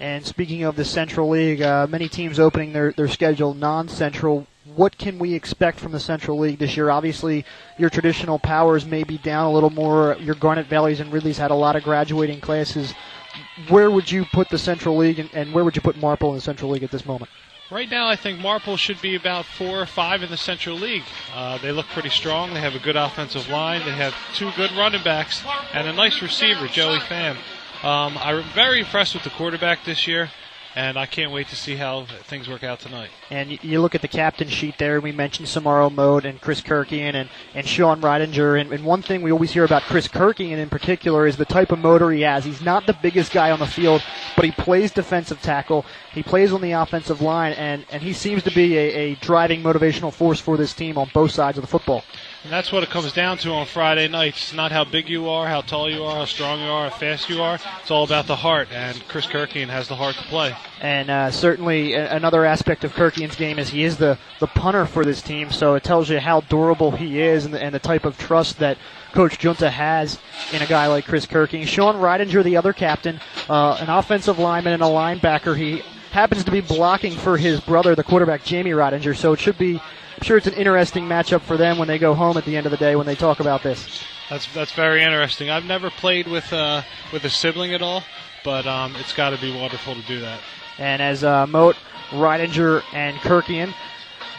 And 0.00 0.24
speaking 0.24 0.62
of 0.62 0.76
the 0.76 0.86
Central 0.86 1.28
League, 1.28 1.60
uh, 1.60 1.86
many 1.86 2.08
teams 2.08 2.40
opening 2.40 2.72
their, 2.72 2.92
their 2.92 3.08
schedule 3.08 3.52
non-Central. 3.52 4.46
What 4.74 4.98
can 4.98 5.18
we 5.18 5.34
expect 5.34 5.78
from 5.78 5.92
the 5.92 6.00
Central 6.00 6.38
League 6.38 6.58
this 6.58 6.76
year? 6.76 6.90
Obviously, 6.90 7.44
your 7.78 7.88
traditional 7.88 8.38
powers 8.38 8.84
may 8.84 9.04
be 9.04 9.18
down 9.18 9.46
a 9.46 9.52
little 9.52 9.70
more. 9.70 10.16
Your 10.18 10.34
Garnet 10.34 10.66
Valleys 10.66 10.98
and 10.98 11.12
Ridley's 11.12 11.38
had 11.38 11.52
a 11.52 11.54
lot 11.54 11.76
of 11.76 11.84
graduating 11.84 12.40
classes. 12.40 12.92
Where 13.68 13.90
would 13.90 14.10
you 14.10 14.24
put 14.24 14.48
the 14.48 14.58
Central 14.58 14.96
League, 14.96 15.18
and, 15.18 15.30
and 15.34 15.52
where 15.52 15.62
would 15.62 15.76
you 15.76 15.82
put 15.82 15.96
Marple 15.98 16.30
in 16.30 16.34
the 16.34 16.40
Central 16.40 16.70
League 16.70 16.82
at 16.82 16.90
this 16.90 17.06
moment? 17.06 17.30
Right 17.70 17.90
now, 17.90 18.08
I 18.08 18.14
think 18.14 18.38
Marple 18.38 18.76
should 18.76 19.00
be 19.00 19.16
about 19.16 19.44
four 19.44 19.80
or 19.80 19.86
five 19.86 20.22
in 20.22 20.30
the 20.30 20.36
Central 20.36 20.76
League. 20.76 21.02
Uh, 21.34 21.58
they 21.58 21.72
look 21.72 21.86
pretty 21.86 22.10
strong. 22.10 22.54
They 22.54 22.60
have 22.60 22.76
a 22.76 22.78
good 22.78 22.94
offensive 22.96 23.48
line. 23.48 23.84
They 23.84 23.92
have 23.92 24.14
two 24.34 24.52
good 24.56 24.70
running 24.72 25.02
backs 25.02 25.42
and 25.72 25.88
a 25.88 25.92
nice 25.92 26.22
receiver, 26.22 26.68
Joey 26.68 26.98
Pham. 26.98 27.36
Um, 27.82 28.16
I'm 28.18 28.44
very 28.54 28.80
impressed 28.80 29.14
with 29.14 29.24
the 29.24 29.30
quarterback 29.30 29.84
this 29.84 30.06
year, 30.06 30.30
and 30.76 30.98
I 30.98 31.06
can't 31.06 31.32
wait 31.32 31.48
to 31.48 31.56
see 31.56 31.74
how 31.74 32.04
things 32.24 32.48
work 32.48 32.62
out 32.62 32.80
tonight. 32.80 33.08
And 33.30 33.64
you 33.64 33.80
look 33.80 33.94
at 33.94 34.02
the 34.02 34.08
captain 34.08 34.48
sheet 34.48 34.76
there. 34.78 35.00
We 35.00 35.10
mentioned 35.10 35.48
Samaro 35.48 35.90
Moat 35.90 36.26
and 36.26 36.38
Chris 36.38 36.60
Kirkian 36.60 37.14
and, 37.14 37.30
and 37.54 37.66
Sean 37.66 38.02
Ridinger. 38.02 38.60
And, 38.60 38.70
and 38.70 38.84
one 38.84 39.00
thing 39.00 39.22
we 39.22 39.32
always 39.32 39.52
hear 39.52 39.64
about 39.64 39.82
Chris 39.82 40.06
Kirkian 40.06 40.58
in 40.58 40.68
particular 40.68 41.26
is 41.26 41.38
the 41.38 41.46
type 41.46 41.72
of 41.72 41.78
motor 41.78 42.10
he 42.10 42.20
has. 42.20 42.44
He's 42.44 42.60
not 42.60 42.86
the 42.86 42.92
biggest 42.92 43.32
guy 43.32 43.50
on 43.50 43.58
the 43.58 43.66
field, 43.66 44.02
but 44.36 44.44
he 44.44 44.50
plays 44.50 44.92
defensive 44.92 45.40
tackle. 45.40 45.86
He 46.12 46.22
plays 46.22 46.52
on 46.52 46.60
the 46.60 46.72
offensive 46.72 47.22
line, 47.22 47.54
and, 47.54 47.86
and 47.90 48.02
he 48.02 48.12
seems 48.12 48.42
to 48.42 48.50
be 48.50 48.76
a, 48.76 48.94
a 48.94 49.14
driving 49.16 49.62
motivational 49.62 50.12
force 50.12 50.40
for 50.40 50.58
this 50.58 50.74
team 50.74 50.98
on 50.98 51.10
both 51.14 51.30
sides 51.30 51.56
of 51.56 51.62
the 51.62 51.68
football. 51.68 52.04
And 52.46 52.52
that's 52.52 52.70
what 52.70 52.84
it 52.84 52.90
comes 52.90 53.12
down 53.12 53.38
to 53.38 53.50
on 53.50 53.66
Friday 53.66 54.06
nights. 54.06 54.36
It's 54.36 54.52
not 54.52 54.70
how 54.70 54.84
big 54.84 55.08
you 55.08 55.28
are, 55.28 55.48
how 55.48 55.62
tall 55.62 55.90
you 55.90 56.04
are, 56.04 56.14
how 56.14 56.26
strong 56.26 56.60
you 56.60 56.68
are, 56.68 56.88
how 56.88 56.96
fast 56.96 57.28
you 57.28 57.42
are. 57.42 57.58
It's 57.82 57.90
all 57.90 58.04
about 58.04 58.28
the 58.28 58.36
heart, 58.36 58.68
and 58.70 59.02
Chris 59.08 59.26
Kirkian 59.26 59.66
has 59.66 59.88
the 59.88 59.96
heart 59.96 60.14
to 60.14 60.22
play. 60.22 60.54
And 60.80 61.10
uh, 61.10 61.32
certainly 61.32 61.94
another 61.94 62.44
aspect 62.44 62.84
of 62.84 62.92
Kirkian's 62.92 63.34
game 63.34 63.58
is 63.58 63.70
he 63.70 63.82
is 63.82 63.96
the, 63.96 64.16
the 64.38 64.46
punter 64.46 64.86
for 64.86 65.04
this 65.04 65.22
team, 65.22 65.50
so 65.50 65.74
it 65.74 65.82
tells 65.82 66.08
you 66.08 66.20
how 66.20 66.42
durable 66.42 66.92
he 66.92 67.20
is 67.20 67.46
and 67.46 67.52
the, 67.52 67.60
and 67.60 67.74
the 67.74 67.80
type 67.80 68.04
of 68.04 68.16
trust 68.16 68.60
that 68.60 68.78
Coach 69.10 69.38
Junta 69.38 69.68
has 69.68 70.20
in 70.52 70.62
a 70.62 70.66
guy 70.66 70.86
like 70.86 71.04
Chris 71.04 71.26
Kirkian. 71.26 71.66
Sean 71.66 71.96
Ridinger, 71.96 72.44
the 72.44 72.58
other 72.58 72.72
captain, 72.72 73.18
uh, 73.50 73.76
an 73.80 73.90
offensive 73.90 74.38
lineman 74.38 74.74
and 74.74 74.84
a 74.84 74.86
linebacker. 74.86 75.56
He 75.56 75.82
happens 76.16 76.44
to 76.44 76.50
be 76.50 76.62
blocking 76.62 77.12
for 77.12 77.36
his 77.36 77.60
brother, 77.60 77.94
the 77.94 78.02
quarterback 78.02 78.42
Jamie 78.42 78.70
Ridinger, 78.70 79.14
so 79.14 79.34
it 79.34 79.38
should 79.38 79.58
be 79.58 79.74
I'm 79.74 80.22
sure 80.22 80.38
it's 80.38 80.46
an 80.46 80.54
interesting 80.54 81.04
matchup 81.04 81.42
for 81.42 81.58
them 81.58 81.76
when 81.76 81.88
they 81.88 81.98
go 81.98 82.14
home 82.14 82.38
at 82.38 82.46
the 82.46 82.56
end 82.56 82.64
of 82.64 82.70
the 82.70 82.78
day 82.78 82.96
when 82.96 83.04
they 83.04 83.14
talk 83.14 83.38
about 83.38 83.62
this. 83.62 84.02
That's 84.30 84.50
that's 84.54 84.72
very 84.72 85.02
interesting. 85.02 85.50
I've 85.50 85.66
never 85.66 85.90
played 85.90 86.26
with 86.26 86.50
uh, 86.54 86.80
with 87.12 87.24
a 87.24 87.30
sibling 87.30 87.74
at 87.74 87.82
all, 87.82 88.02
but 88.44 88.66
um, 88.66 88.96
it's 88.96 89.12
got 89.12 89.30
to 89.30 89.40
be 89.42 89.54
wonderful 89.54 89.94
to 89.94 90.00
do 90.02 90.20
that. 90.20 90.40
And 90.78 91.02
as 91.02 91.22
uh, 91.22 91.46
Moat, 91.46 91.76
Ridinger, 92.08 92.82
and 92.94 93.18
Kirkian 93.18 93.74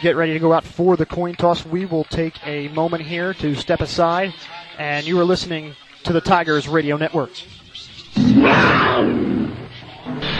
get 0.02 0.16
ready 0.16 0.32
to 0.32 0.40
go 0.40 0.52
out 0.52 0.64
for 0.64 0.96
the 0.96 1.06
coin 1.06 1.36
toss, 1.36 1.64
we 1.64 1.86
will 1.86 2.04
take 2.04 2.44
a 2.44 2.66
moment 2.68 3.04
here 3.04 3.34
to 3.34 3.54
step 3.54 3.80
aside. 3.80 4.34
And 4.78 5.06
you 5.06 5.18
are 5.20 5.24
listening 5.24 5.76
to 6.02 6.12
the 6.12 6.20
Tigers 6.20 6.66
Radio 6.66 6.96
Network. 6.96 7.30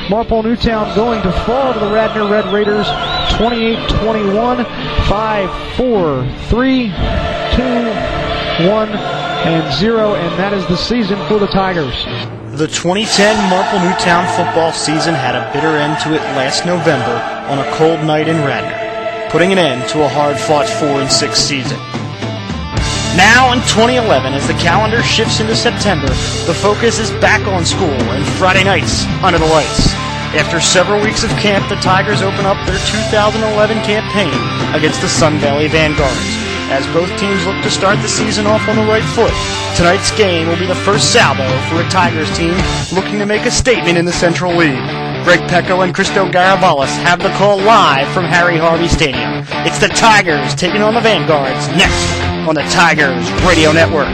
Marple 0.08 0.42
Newtown 0.42 0.94
going 0.96 1.20
to 1.20 1.30
fall 1.44 1.74
to 1.74 1.78
the 1.78 1.92
Radnor 1.92 2.30
Red 2.30 2.46
Raiders 2.50 2.86
28-21, 3.36 4.64
5, 5.06 5.76
4, 5.76 6.32
3, 6.48 6.84
2, 6.84 6.92
1, 8.70 8.88
and 8.88 9.74
0, 9.74 10.14
and 10.14 10.38
that 10.38 10.54
is 10.54 10.66
the 10.68 10.78
season 10.78 11.18
for 11.28 11.38
the 11.38 11.46
Tigers. 11.48 11.94
The 12.56 12.66
2010 12.68 13.50
Marple 13.50 13.80
Newtown 13.80 14.26
football 14.34 14.72
season 14.72 15.14
had 15.14 15.34
a 15.34 15.52
bitter 15.52 15.76
end 15.76 16.00
to 16.04 16.14
it 16.14 16.22
last 16.38 16.64
November 16.64 17.20
on 17.52 17.58
a 17.58 17.70
cold 17.76 18.00
night 18.06 18.28
in 18.28 18.36
Radnor, 18.38 19.28
putting 19.30 19.52
an 19.52 19.58
end 19.58 19.86
to 19.90 20.02
a 20.04 20.08
hard-fought 20.08 20.66
4 20.66 20.88
and 21.02 21.12
6 21.12 21.38
season. 21.38 21.78
Now 23.16 23.52
in 23.52 23.60
2011, 23.64 24.34
as 24.34 24.46
the 24.46 24.54
calendar 24.54 25.02
shifts 25.02 25.40
into 25.40 25.56
September, 25.56 26.08
the 26.44 26.54
focus 26.54 26.98
is 26.98 27.10
back 27.22 27.46
on 27.48 27.64
school 27.64 27.88
and 27.88 28.26
Friday 28.36 28.64
nights 28.64 29.06
under 29.22 29.38
the 29.38 29.46
lights. 29.46 29.94
After 30.36 30.60
several 30.60 31.00
weeks 31.00 31.24
of 31.24 31.30
camp, 31.40 31.68
the 31.68 31.80
Tigers 31.80 32.20
open 32.20 32.44
up 32.44 32.60
their 32.66 32.78
2011 33.08 33.80
campaign 33.82 34.34
against 34.76 35.00
the 35.00 35.08
Sun 35.08 35.38
Valley 35.38 35.68
Vanguards. 35.68 36.38
As 36.68 36.86
both 36.92 37.08
teams 37.18 37.46
look 37.46 37.56
to 37.64 37.70
start 37.70 37.96
the 38.02 38.08
season 38.08 38.46
off 38.46 38.68
on 38.68 38.76
the 38.76 38.84
right 38.84 39.04
foot, 39.16 39.32
tonight's 39.74 40.12
game 40.12 40.46
will 40.46 40.58
be 40.58 40.66
the 40.66 40.84
first 40.84 41.10
salvo 41.10 41.48
for 41.70 41.80
a 41.80 41.88
Tigers 41.88 42.28
team 42.36 42.54
looking 42.92 43.18
to 43.18 43.26
make 43.26 43.46
a 43.46 43.50
statement 43.50 43.96
in 43.96 44.04
the 44.04 44.12
Central 44.12 44.52
League. 44.54 44.84
Greg 45.24 45.40
Pecco 45.48 45.82
and 45.82 45.94
Cristo 45.94 46.28
Garavalis 46.28 46.92
have 47.02 47.20
the 47.22 47.32
call 47.40 47.58
live 47.58 48.06
from 48.12 48.24
Harry 48.24 48.58
Harvey 48.58 48.88
Stadium. 48.88 49.44
It's 49.64 49.80
the 49.80 49.88
Tigers 49.88 50.54
taking 50.54 50.82
on 50.82 50.92
the 50.92 51.00
Vanguards 51.00 51.68
next 51.68 52.37
on 52.48 52.54
the 52.54 52.62
Tigers 52.62 53.30
Radio 53.42 53.72
Network. 53.72 54.08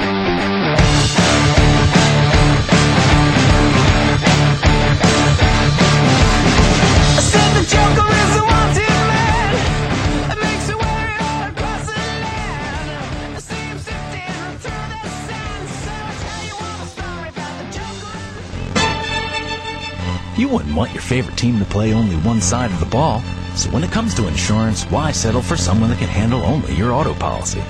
You 20.37 20.49
wouldn't 20.49 20.75
want 20.75 20.93
your 20.93 21.00
favorite 21.00 21.38
team 21.38 21.61
to 21.61 21.64
play 21.67 21.93
only 21.93 22.17
one 22.17 22.41
side 22.41 22.73
of 22.73 22.81
the 22.81 22.87
ball. 22.87 23.21
So 23.55 23.71
when 23.71 23.85
it 23.85 23.93
comes 23.93 24.12
to 24.14 24.26
insurance, 24.26 24.83
why 24.87 25.12
settle 25.12 25.43
for 25.43 25.57
someone 25.57 25.91
that 25.91 26.00
can 26.00 26.09
handle 26.09 26.43
only 26.43 26.75
your 26.75 26.91
auto 26.91 27.14
policy? 27.14 27.62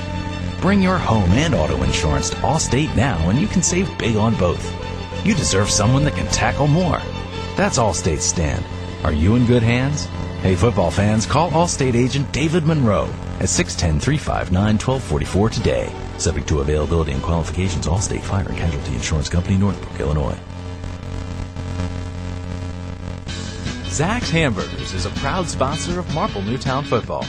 Bring 0.64 0.80
your 0.80 0.96
home 0.96 1.28
and 1.32 1.54
auto 1.54 1.82
insurance 1.82 2.30
to 2.30 2.36
Allstate 2.36 2.96
now 2.96 3.28
and 3.28 3.38
you 3.38 3.46
can 3.46 3.62
save 3.62 3.98
big 3.98 4.16
on 4.16 4.34
both. 4.36 4.64
You 5.22 5.34
deserve 5.34 5.68
someone 5.68 6.04
that 6.04 6.14
can 6.14 6.26
tackle 6.28 6.68
more. 6.68 7.02
That's 7.54 7.76
Allstate's 7.76 8.24
stand. 8.24 8.64
Are 9.04 9.12
you 9.12 9.36
in 9.36 9.44
good 9.44 9.62
hands? 9.62 10.06
Hey 10.40 10.54
football 10.54 10.90
fans, 10.90 11.26
call 11.26 11.50
Allstate 11.50 11.94
agent 11.94 12.32
David 12.32 12.64
Monroe 12.64 13.10
at 13.40 13.50
610-359-1244 13.50 15.52
today. 15.52 15.92
Subject 16.16 16.48
to 16.48 16.60
availability 16.60 17.12
and 17.12 17.22
qualifications, 17.22 17.86
Allstate 17.86 18.22
Fire 18.22 18.48
and 18.48 18.56
Casualty 18.56 18.94
Insurance 18.94 19.28
Company, 19.28 19.58
Northbrook, 19.58 20.00
Illinois. 20.00 20.38
Zack's 23.88 24.30
Hamburgers 24.30 24.94
is 24.94 25.04
a 25.04 25.10
proud 25.10 25.46
sponsor 25.46 26.00
of 26.00 26.14
Marple 26.14 26.40
Newtown 26.40 26.84
football. 26.84 27.26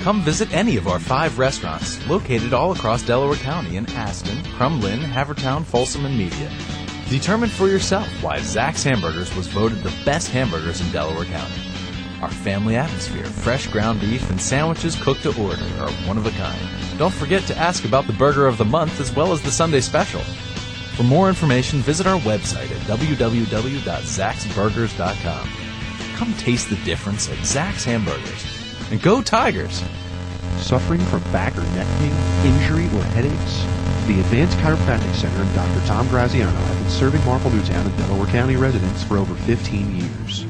Come 0.00 0.22
visit 0.22 0.52
any 0.54 0.78
of 0.78 0.88
our 0.88 0.98
five 0.98 1.38
restaurants 1.38 2.04
located 2.08 2.54
all 2.54 2.72
across 2.72 3.02
Delaware 3.02 3.36
County 3.36 3.76
in 3.76 3.84
Aston, 3.90 4.42
Crum 4.54 4.80
Lynne, 4.80 5.00
Havertown, 5.00 5.62
Folsom, 5.62 6.06
and 6.06 6.16
Media. 6.16 6.50
Determine 7.10 7.50
for 7.50 7.68
yourself 7.68 8.08
why 8.22 8.40
Zack's 8.40 8.82
Hamburgers 8.82 9.36
was 9.36 9.46
voted 9.48 9.82
the 9.82 9.92
best 10.06 10.30
hamburgers 10.30 10.80
in 10.80 10.90
Delaware 10.90 11.26
County. 11.26 11.52
Our 12.22 12.30
family 12.30 12.76
atmosphere, 12.76 13.26
fresh 13.26 13.66
ground 13.66 14.00
beef, 14.00 14.30
and 14.30 14.40
sandwiches 14.40 14.96
cooked 14.96 15.24
to 15.24 15.38
order 15.38 15.60
are 15.80 15.90
one 16.08 16.16
of 16.16 16.24
a 16.24 16.30
kind. 16.30 16.66
Don't 16.98 17.12
forget 17.12 17.42
to 17.42 17.58
ask 17.58 17.84
about 17.84 18.06
the 18.06 18.14
burger 18.14 18.46
of 18.46 18.56
the 18.56 18.64
month 18.64 19.00
as 19.00 19.14
well 19.14 19.32
as 19.32 19.42
the 19.42 19.50
Sunday 19.50 19.82
special. 19.82 20.22
For 20.96 21.02
more 21.02 21.28
information, 21.28 21.80
visit 21.80 22.06
our 22.06 22.20
website 22.20 22.70
at 22.70 22.80
www.zaxburgers.com. 22.98 25.48
Come 26.16 26.32
taste 26.34 26.70
the 26.70 26.76
difference 26.76 27.28
at 27.28 27.44
Zack's 27.44 27.84
Hamburgers. 27.84 28.59
And 28.90 29.00
go 29.00 29.22
Tigers! 29.22 29.84
Suffering 30.58 31.00
from 31.02 31.22
back 31.32 31.56
or 31.56 31.62
neck 31.76 31.86
pain, 31.98 32.12
injury, 32.44 32.86
or 32.98 33.04
headaches? 33.04 33.62
The 34.08 34.18
Advanced 34.18 34.58
Chiropractic 34.58 35.14
Center 35.14 35.42
and 35.42 35.54
Dr. 35.54 35.86
Tom 35.86 36.08
Graziano 36.08 36.50
have 36.50 36.78
been 36.80 36.90
serving 36.90 37.24
Marple 37.24 37.50
Newtown 37.50 37.86
and 37.86 37.96
Delaware 37.98 38.26
County 38.26 38.56
residents 38.56 39.04
for 39.04 39.16
over 39.18 39.34
15 39.36 39.96
years. 39.96 40.49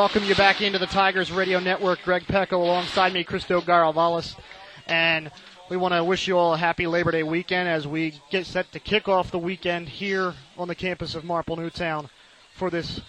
welcome 0.00 0.24
you 0.24 0.34
back 0.34 0.62
into 0.62 0.78
the 0.78 0.86
Tigers 0.86 1.30
Radio 1.30 1.60
Network. 1.60 2.00
Greg 2.04 2.22
Pecco 2.22 2.54
alongside 2.54 3.12
me, 3.12 3.22
Cristo 3.22 3.60
Garavalis. 3.60 4.34
And 4.86 5.30
we 5.68 5.76
want 5.76 5.92
to 5.92 6.02
wish 6.02 6.26
you 6.26 6.38
all 6.38 6.54
a 6.54 6.56
happy 6.56 6.86
Labor 6.86 7.10
Day 7.10 7.22
weekend 7.22 7.68
as 7.68 7.86
we 7.86 8.18
get 8.30 8.46
set 8.46 8.72
to 8.72 8.80
kick 8.80 9.08
off 9.08 9.30
the 9.30 9.38
weekend 9.38 9.90
here 9.90 10.32
on 10.56 10.68
the 10.68 10.74
campus 10.74 11.14
of 11.14 11.22
Marple 11.22 11.54
Newtown 11.56 12.08
for 12.54 12.70
this 12.70 13.02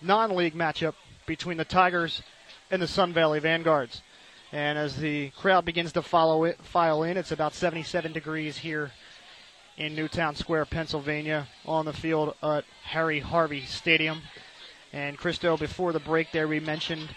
non-league 0.00 0.54
matchup 0.54 0.94
between 1.26 1.58
the 1.58 1.66
Tigers 1.66 2.22
and 2.70 2.80
the 2.80 2.88
Sun 2.88 3.12
Valley 3.12 3.38
Vanguards. 3.38 4.00
And 4.52 4.78
as 4.78 4.96
the 4.96 5.28
crowd 5.36 5.66
begins 5.66 5.92
to 5.92 6.02
follow 6.02 6.44
it, 6.44 6.56
file 6.64 7.02
in, 7.02 7.18
it's 7.18 7.30
about 7.30 7.52
77 7.52 8.14
degrees 8.14 8.56
here 8.56 8.90
in 9.76 9.94
Newtown 9.94 10.34
Square, 10.34 10.64
Pennsylvania, 10.64 11.46
on 11.66 11.84
the 11.84 11.92
field 11.92 12.34
at 12.42 12.64
Harry 12.84 13.20
Harvey 13.20 13.66
Stadium. 13.66 14.22
And 14.92 15.18
Christo, 15.18 15.56
before 15.56 15.92
the 15.92 16.00
break 16.00 16.32
there, 16.32 16.48
we 16.48 16.60
mentioned 16.60 17.08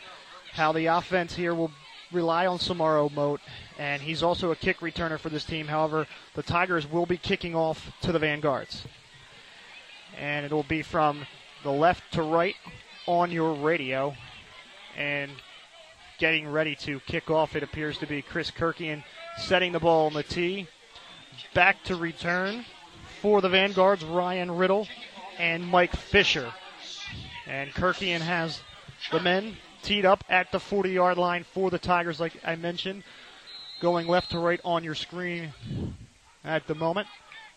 how 0.53 0.71
the 0.71 0.87
offense 0.87 1.35
here 1.35 1.53
will 1.53 1.71
rely 2.11 2.47
on 2.47 2.57
Samaro 2.57 3.11
Moat, 3.11 3.39
and 3.77 4.01
he's 4.01 4.23
also 4.23 4.51
a 4.51 4.55
kick 4.55 4.79
returner 4.79 5.19
for 5.19 5.29
this 5.29 5.45
team. 5.45 5.67
However, 5.67 6.07
the 6.33 6.43
Tigers 6.43 6.89
will 6.89 7.05
be 7.05 7.17
kicking 7.17 7.55
off 7.55 7.91
to 8.01 8.11
the 8.11 8.19
Vanguards. 8.19 8.85
And 10.17 10.45
it 10.45 10.51
will 10.51 10.63
be 10.63 10.81
from 10.81 11.25
the 11.63 11.71
left 11.71 12.13
to 12.13 12.23
right 12.23 12.55
on 13.05 13.31
your 13.31 13.53
radio. 13.53 14.15
And 14.97 15.31
getting 16.17 16.47
ready 16.51 16.75
to 16.77 16.99
kick 17.01 17.29
off, 17.29 17.55
it 17.55 17.63
appears 17.63 17.97
to 17.99 18.07
be 18.07 18.21
Chris 18.21 18.51
Kirkian 18.51 19.03
setting 19.37 19.71
the 19.71 19.79
ball 19.79 20.07
on 20.07 20.13
the 20.13 20.23
tee. 20.23 20.67
Back 21.53 21.83
to 21.83 21.95
return 21.95 22.65
for 23.21 23.39
the 23.39 23.49
Vanguards, 23.49 24.03
Ryan 24.03 24.51
Riddle 24.51 24.87
and 25.37 25.65
Mike 25.65 25.95
Fisher. 25.95 26.51
And 27.49 27.71
Kirkian 27.73 28.21
has 28.21 28.61
the 29.11 29.19
men 29.19 29.57
teed 29.81 30.05
up 30.05 30.23
at 30.29 30.51
the 30.51 30.59
40 30.59 30.91
yard 30.91 31.17
line 31.17 31.43
for 31.43 31.71
the 31.71 31.79
Tigers, 31.79 32.19
like 32.19 32.33
I 32.45 32.55
mentioned, 32.55 33.03
going 33.81 34.07
left 34.07 34.31
to 34.31 34.39
right 34.39 34.61
on 34.63 34.83
your 34.83 34.93
screen 34.95 35.51
at 36.45 36.67
the 36.67 36.75
moment. 36.75 37.07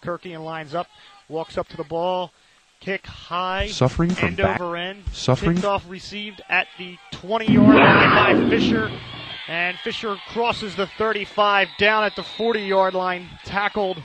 Kirkian 0.03 0.45
lines 0.45 0.75
up, 0.75 0.89
walks 1.29 1.59
up 1.59 1.69
to 1.69 1.77
the 1.77 1.85
ball, 1.85 2.33
kick 2.81 3.07
high, 3.07 3.69
Suffering 3.69 4.11
from 4.11 4.29
end 4.29 4.37
back- 4.39 4.61
over 4.61 4.77
end, 4.77 5.05
suffering- 5.13 5.57
tipped 5.57 5.67
off, 5.67 5.85
received 5.87 6.41
at 6.49 6.69
the 6.79 6.97
20 7.11 7.53
yard 7.53 7.77
line 7.77 8.45
by 8.45 8.51
Fisher. 8.51 8.91
And 9.47 9.79
Fisher 9.81 10.17
crosses 10.29 10.75
the 10.75 10.87
35 10.87 11.69
down 11.77 12.05
at 12.05 12.17
the 12.17 12.23
40 12.23 12.63
yard 12.63 12.95
line, 12.95 13.29
tackled 13.45 14.03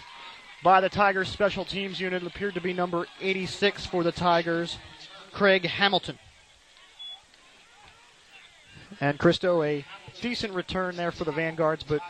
by 0.63 0.81
the 0.81 0.89
Tigers 0.89 1.29
special 1.29 1.63
teams 1.63 1.99
unit. 2.01 2.23
It 2.23 2.27
appeared 2.27 2.55
to 2.55 2.61
be 2.61 2.73
number 2.73 3.07
86 3.21 3.85
for 3.85 4.03
the 4.03 4.11
Tigers, 4.11 4.77
Craig 5.31 5.65
Hamilton. 5.65 6.17
And 8.99 9.19
Christo, 9.19 9.63
a 9.63 9.85
decent 10.21 10.53
return 10.53 10.95
there 10.95 11.11
for 11.11 11.23
the 11.23 11.31
Vanguards, 11.31 11.83
but 11.83 12.01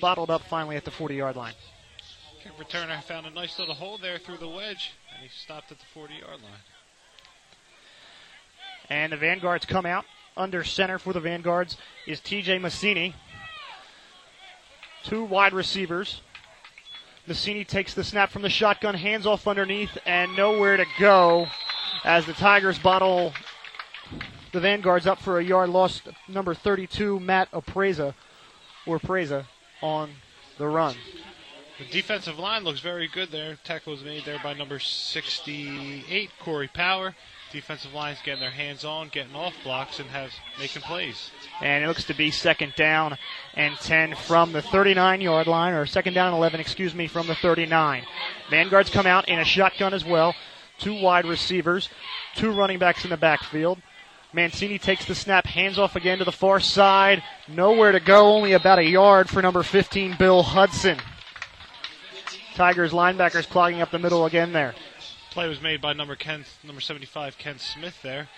bottled 0.00 0.30
up 0.30 0.42
finally 0.42 0.76
at 0.76 0.84
the 0.84 0.90
40 0.90 1.14
yard 1.14 1.36
line. 1.36 1.54
Kick 2.42 2.52
returner 2.58 3.02
found 3.02 3.26
a 3.26 3.30
nice 3.30 3.58
little 3.58 3.74
hole 3.74 3.96
there 3.96 4.18
through 4.18 4.36
the 4.36 4.48
wedge, 4.48 4.92
and 5.14 5.22
he 5.22 5.28
stopped 5.28 5.72
at 5.72 5.78
the 5.78 5.84
40 5.94 6.14
yard 6.14 6.42
line. 6.42 6.60
And 8.90 9.12
the 9.12 9.16
Vanguards 9.16 9.64
come 9.64 9.86
out. 9.86 10.04
Under 10.36 10.64
center 10.64 10.98
for 10.98 11.12
the 11.12 11.20
Vanguards 11.20 11.76
is 12.06 12.20
TJ 12.20 12.60
Massini. 12.60 13.14
Two 15.04 15.24
wide 15.24 15.52
receivers. 15.52 16.22
Massini 17.26 17.64
takes 17.64 17.94
the 17.94 18.04
snap 18.04 18.30
from 18.30 18.42
the 18.42 18.50
shotgun, 18.50 18.94
hands 18.94 19.26
off 19.26 19.46
underneath, 19.46 19.96
and 20.04 20.36
nowhere 20.36 20.76
to 20.76 20.84
go 20.98 21.46
as 22.04 22.26
the 22.26 22.34
Tigers 22.34 22.78
bottle 22.78 23.32
the 24.52 24.60
Vanguards 24.60 25.06
up 25.06 25.20
for 25.20 25.38
a 25.38 25.44
yard 25.44 25.68
loss. 25.68 26.00
Number 26.28 26.54
32, 26.54 27.18
Matt 27.18 27.50
Apreza, 27.52 28.14
or 28.86 28.98
Preza, 28.98 29.46
on 29.82 30.10
the 30.58 30.68
run. 30.68 30.94
The 31.78 31.86
defensive 31.86 32.38
line 32.38 32.62
looks 32.62 32.78
very 32.78 33.08
good 33.08 33.32
there. 33.32 33.58
Tackle 33.64 33.94
was 33.94 34.04
made 34.04 34.24
there 34.24 34.38
by 34.42 34.54
number 34.54 34.78
68, 34.78 36.30
Corey 36.40 36.68
Power. 36.68 37.16
Defensive 37.50 37.92
line's 37.92 38.18
getting 38.24 38.40
their 38.40 38.50
hands 38.50 38.84
on, 38.84 39.08
getting 39.08 39.34
off 39.34 39.54
blocks, 39.64 39.98
and 39.98 40.08
has 40.10 40.30
making 40.58 40.82
plays. 40.82 41.30
And 41.60 41.84
it 41.84 41.88
looks 41.88 42.04
to 42.04 42.14
be 42.14 42.30
second 42.30 42.74
down 42.76 43.18
and 43.54 43.76
10 43.76 44.14
from 44.14 44.52
the 44.52 44.62
39 44.62 45.20
yard 45.20 45.46
line, 45.48 45.72
or 45.72 45.84
second 45.86 46.14
down 46.14 46.28
and 46.28 46.36
11, 46.36 46.60
excuse 46.60 46.94
me, 46.94 47.08
from 47.08 47.26
the 47.26 47.34
39. 47.34 48.04
Vanguards 48.50 48.90
come 48.90 49.06
out 49.06 49.28
in 49.28 49.40
a 49.40 49.44
shotgun 49.44 49.94
as 49.94 50.04
well. 50.04 50.34
Two 50.78 51.00
wide 51.00 51.26
receivers, 51.26 51.88
two 52.34 52.50
running 52.50 52.78
backs 52.78 53.04
in 53.04 53.10
the 53.10 53.16
backfield. 53.16 53.80
Mancini 54.32 54.78
takes 54.78 55.04
the 55.04 55.14
snap, 55.14 55.46
hands 55.46 55.78
off 55.78 55.94
again 55.94 56.18
to 56.18 56.24
the 56.24 56.32
far 56.32 56.58
side. 56.58 57.22
Nowhere 57.46 57.92
to 57.92 58.00
go, 58.00 58.34
only 58.34 58.52
about 58.52 58.80
a 58.80 58.84
yard 58.84 59.28
for 59.28 59.40
number 59.40 59.62
15, 59.62 60.16
Bill 60.18 60.42
Hudson. 60.42 60.98
Tigers 62.56 62.92
linebackers 62.92 63.48
clogging 63.48 63.80
up 63.80 63.90
the 63.90 63.98
middle 63.98 64.26
again 64.26 64.52
there. 64.52 64.74
Play 65.30 65.48
was 65.48 65.60
made 65.60 65.80
by 65.80 65.92
number 65.92 66.16
Ken, 66.16 66.44
number 66.64 66.80
75, 66.80 67.38
Ken 67.38 67.58
Smith 67.58 68.00
there. 68.02 68.28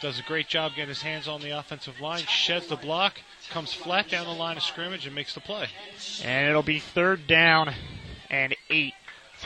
Does 0.00 0.18
a 0.18 0.22
great 0.22 0.48
job 0.48 0.72
getting 0.72 0.88
his 0.88 1.02
hands 1.02 1.26
on 1.26 1.40
the 1.40 1.50
offensive 1.58 2.00
line, 2.00 2.22
sheds 2.28 2.66
the 2.66 2.76
block, 2.76 3.20
comes 3.50 3.72
flat 3.72 4.10
down 4.10 4.26
the 4.26 4.32
line 4.32 4.56
of 4.56 4.62
scrimmage, 4.62 5.06
and 5.06 5.14
makes 5.14 5.32
the 5.32 5.40
play. 5.40 5.68
And 6.22 6.48
it'll 6.48 6.62
be 6.62 6.80
third 6.80 7.26
down 7.26 7.72
and 8.28 8.54
eight 8.68 8.94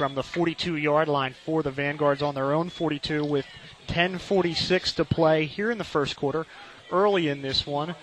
from 0.01 0.15
the 0.15 0.23
42 0.23 0.77
yard 0.77 1.09
line 1.09 1.35
for 1.45 1.63
the 1.63 1.71
Vanguards 1.71 2.23
on 2.23 2.35
their 2.35 2.55
own 2.55 2.71
42 2.71 3.23
with 3.23 3.45
10.46 3.89 4.95
to 4.95 5.05
play 5.05 5.45
here 5.45 5.71
in 5.71 5.77
the 5.77 5.85
first 5.85 6.17
quarter, 6.17 6.47
early 6.91 7.29
in 7.29 7.43
this 7.43 7.67
one. 7.67 7.95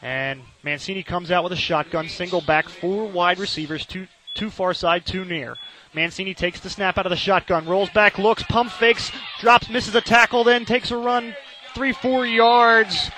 And 0.00 0.42
Mancini 0.62 1.02
comes 1.02 1.32
out 1.32 1.42
with 1.42 1.52
a 1.52 1.56
shotgun, 1.56 2.08
single 2.08 2.40
back, 2.40 2.68
four 2.68 3.08
wide 3.08 3.40
receivers, 3.40 3.84
two, 3.84 4.06
two 4.36 4.50
far 4.50 4.72
side, 4.72 5.04
two 5.04 5.24
near. 5.24 5.56
Mancini 5.94 6.32
takes 6.32 6.60
the 6.60 6.70
snap 6.70 6.96
out 6.96 7.06
of 7.06 7.10
the 7.10 7.16
shotgun, 7.16 7.66
rolls 7.66 7.90
back, 7.90 8.16
looks, 8.16 8.44
pump 8.44 8.70
fakes, 8.70 9.10
drops, 9.40 9.68
misses 9.68 9.96
a 9.96 10.00
tackle, 10.00 10.44
then 10.44 10.64
takes 10.64 10.92
a 10.92 10.96
run 10.96 11.34
three, 11.74 11.92
four 11.92 12.24
yards, 12.24 13.10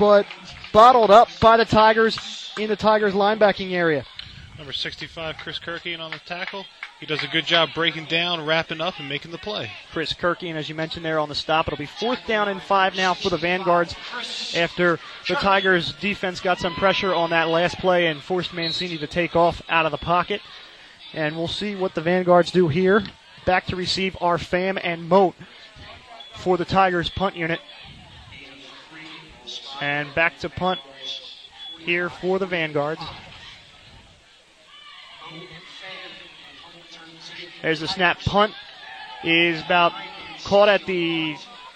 but 0.00 0.26
bottled 0.72 1.12
up 1.12 1.28
by 1.40 1.56
the 1.56 1.64
Tigers 1.64 2.50
in 2.58 2.68
the 2.68 2.74
Tigers 2.74 3.14
linebacking 3.14 3.70
area. 3.70 4.04
Number 4.58 4.72
65, 4.72 5.36
Chris 5.36 5.60
Kirkian 5.60 6.00
on 6.00 6.10
the 6.10 6.20
tackle. 6.26 6.66
He 7.04 7.08
does 7.14 7.22
a 7.22 7.28
good 7.28 7.44
job 7.44 7.68
breaking 7.74 8.06
down, 8.06 8.46
wrapping 8.46 8.80
up, 8.80 8.98
and 8.98 9.06
making 9.06 9.30
the 9.30 9.36
play. 9.36 9.70
Chris 9.92 10.14
Kirkian 10.14 10.54
as 10.54 10.70
you 10.70 10.74
mentioned 10.74 11.04
there 11.04 11.18
on 11.18 11.28
the 11.28 11.34
stop. 11.34 11.68
It'll 11.68 11.76
be 11.76 11.84
fourth 11.84 12.26
down 12.26 12.48
and 12.48 12.62
five 12.62 12.96
now 12.96 13.12
for 13.12 13.28
the 13.28 13.36
Vanguards 13.36 13.94
after 14.56 14.98
the 15.28 15.34
Tigers 15.34 15.92
defense 15.96 16.40
got 16.40 16.58
some 16.58 16.74
pressure 16.76 17.12
on 17.14 17.28
that 17.28 17.48
last 17.48 17.76
play 17.76 18.06
and 18.06 18.22
forced 18.22 18.54
Mancini 18.54 18.96
to 18.96 19.06
take 19.06 19.36
off 19.36 19.60
out 19.68 19.84
of 19.84 19.92
the 19.92 19.98
pocket. 19.98 20.40
And 21.12 21.36
we'll 21.36 21.46
see 21.46 21.74
what 21.74 21.94
the 21.94 22.00
Vanguards 22.00 22.50
do 22.50 22.68
here. 22.68 23.04
Back 23.44 23.66
to 23.66 23.76
receive 23.76 24.16
our 24.22 24.38
Pham 24.38 24.80
and 24.82 25.06
Moat. 25.06 25.34
for 26.36 26.56
the 26.56 26.64
Tigers 26.64 27.10
punt 27.10 27.36
unit. 27.36 27.60
And 29.82 30.14
back 30.14 30.38
to 30.38 30.48
punt 30.48 30.80
here 31.80 32.08
for 32.08 32.38
the 32.38 32.46
Vanguards. 32.46 33.02
There's 37.64 37.80
the 37.80 37.88
snap. 37.88 38.20
Punt 38.20 38.52
is 39.24 39.58
about 39.62 39.94
caught 40.44 40.68
at 40.68 40.84
the 40.84 41.34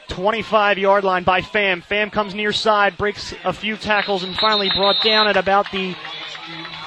25 0.09 0.77
yard 0.77 1.03
line 1.03 1.25
by 1.25 1.41
Pham. 1.41 1.83
Pham 1.83 2.13
comes 2.13 2.35
near 2.35 2.53
side, 2.53 2.99
breaks 2.99 3.33
a 3.43 3.55
few 3.55 3.79
tackles, 3.79 4.23
and 4.23 4.37
finally 4.37 4.69
brought 4.77 5.03
down 5.03 5.29
at 5.29 5.39
about 5.39 5.73
the 5.73 5.97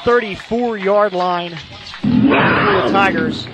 34 0.05 0.77
yard 0.77 1.13
line 1.13 1.55
for 1.55 2.09
the 2.09 2.89
Tigers. 2.91 3.47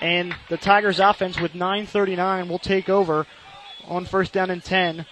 And 0.00 0.34
the 0.48 0.56
Tigers 0.56 0.98
offense 1.00 1.38
with 1.38 1.52
9.39 1.52 2.48
will 2.48 2.58
take 2.58 2.88
over 2.88 3.26
on 3.86 4.06
first 4.06 4.32
down 4.32 4.48
and 4.48 4.64
10 4.64 5.04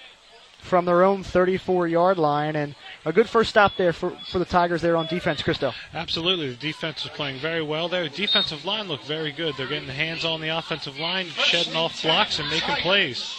from 0.58 0.86
their 0.86 1.02
own 1.02 1.22
34 1.22 1.86
yard 1.88 2.16
line. 2.16 2.56
And 2.56 2.74
a 3.04 3.12
good 3.12 3.28
first 3.28 3.50
stop 3.50 3.72
there 3.76 3.92
for, 3.92 4.10
for 4.28 4.38
the 4.38 4.44
Tigers 4.44 4.82
there 4.82 4.96
on 4.96 5.06
defense, 5.06 5.42
Christo. 5.42 5.72
Absolutely. 5.92 6.50
The 6.50 6.56
defense 6.56 7.04
is 7.04 7.10
playing 7.10 7.40
very 7.40 7.62
well 7.62 7.88
there. 7.88 8.04
The 8.04 8.10
defensive 8.10 8.64
line 8.64 8.88
looked 8.88 9.04
very 9.06 9.32
good. 9.32 9.54
They're 9.56 9.66
getting 9.66 9.88
the 9.88 9.92
hands 9.92 10.24
on 10.24 10.40
the 10.40 10.48
offensive 10.48 10.98
line, 10.98 11.26
shedding 11.26 11.74
off 11.74 12.02
blocks, 12.02 12.38
and 12.38 12.48
making 12.48 12.76
plays. 12.76 13.34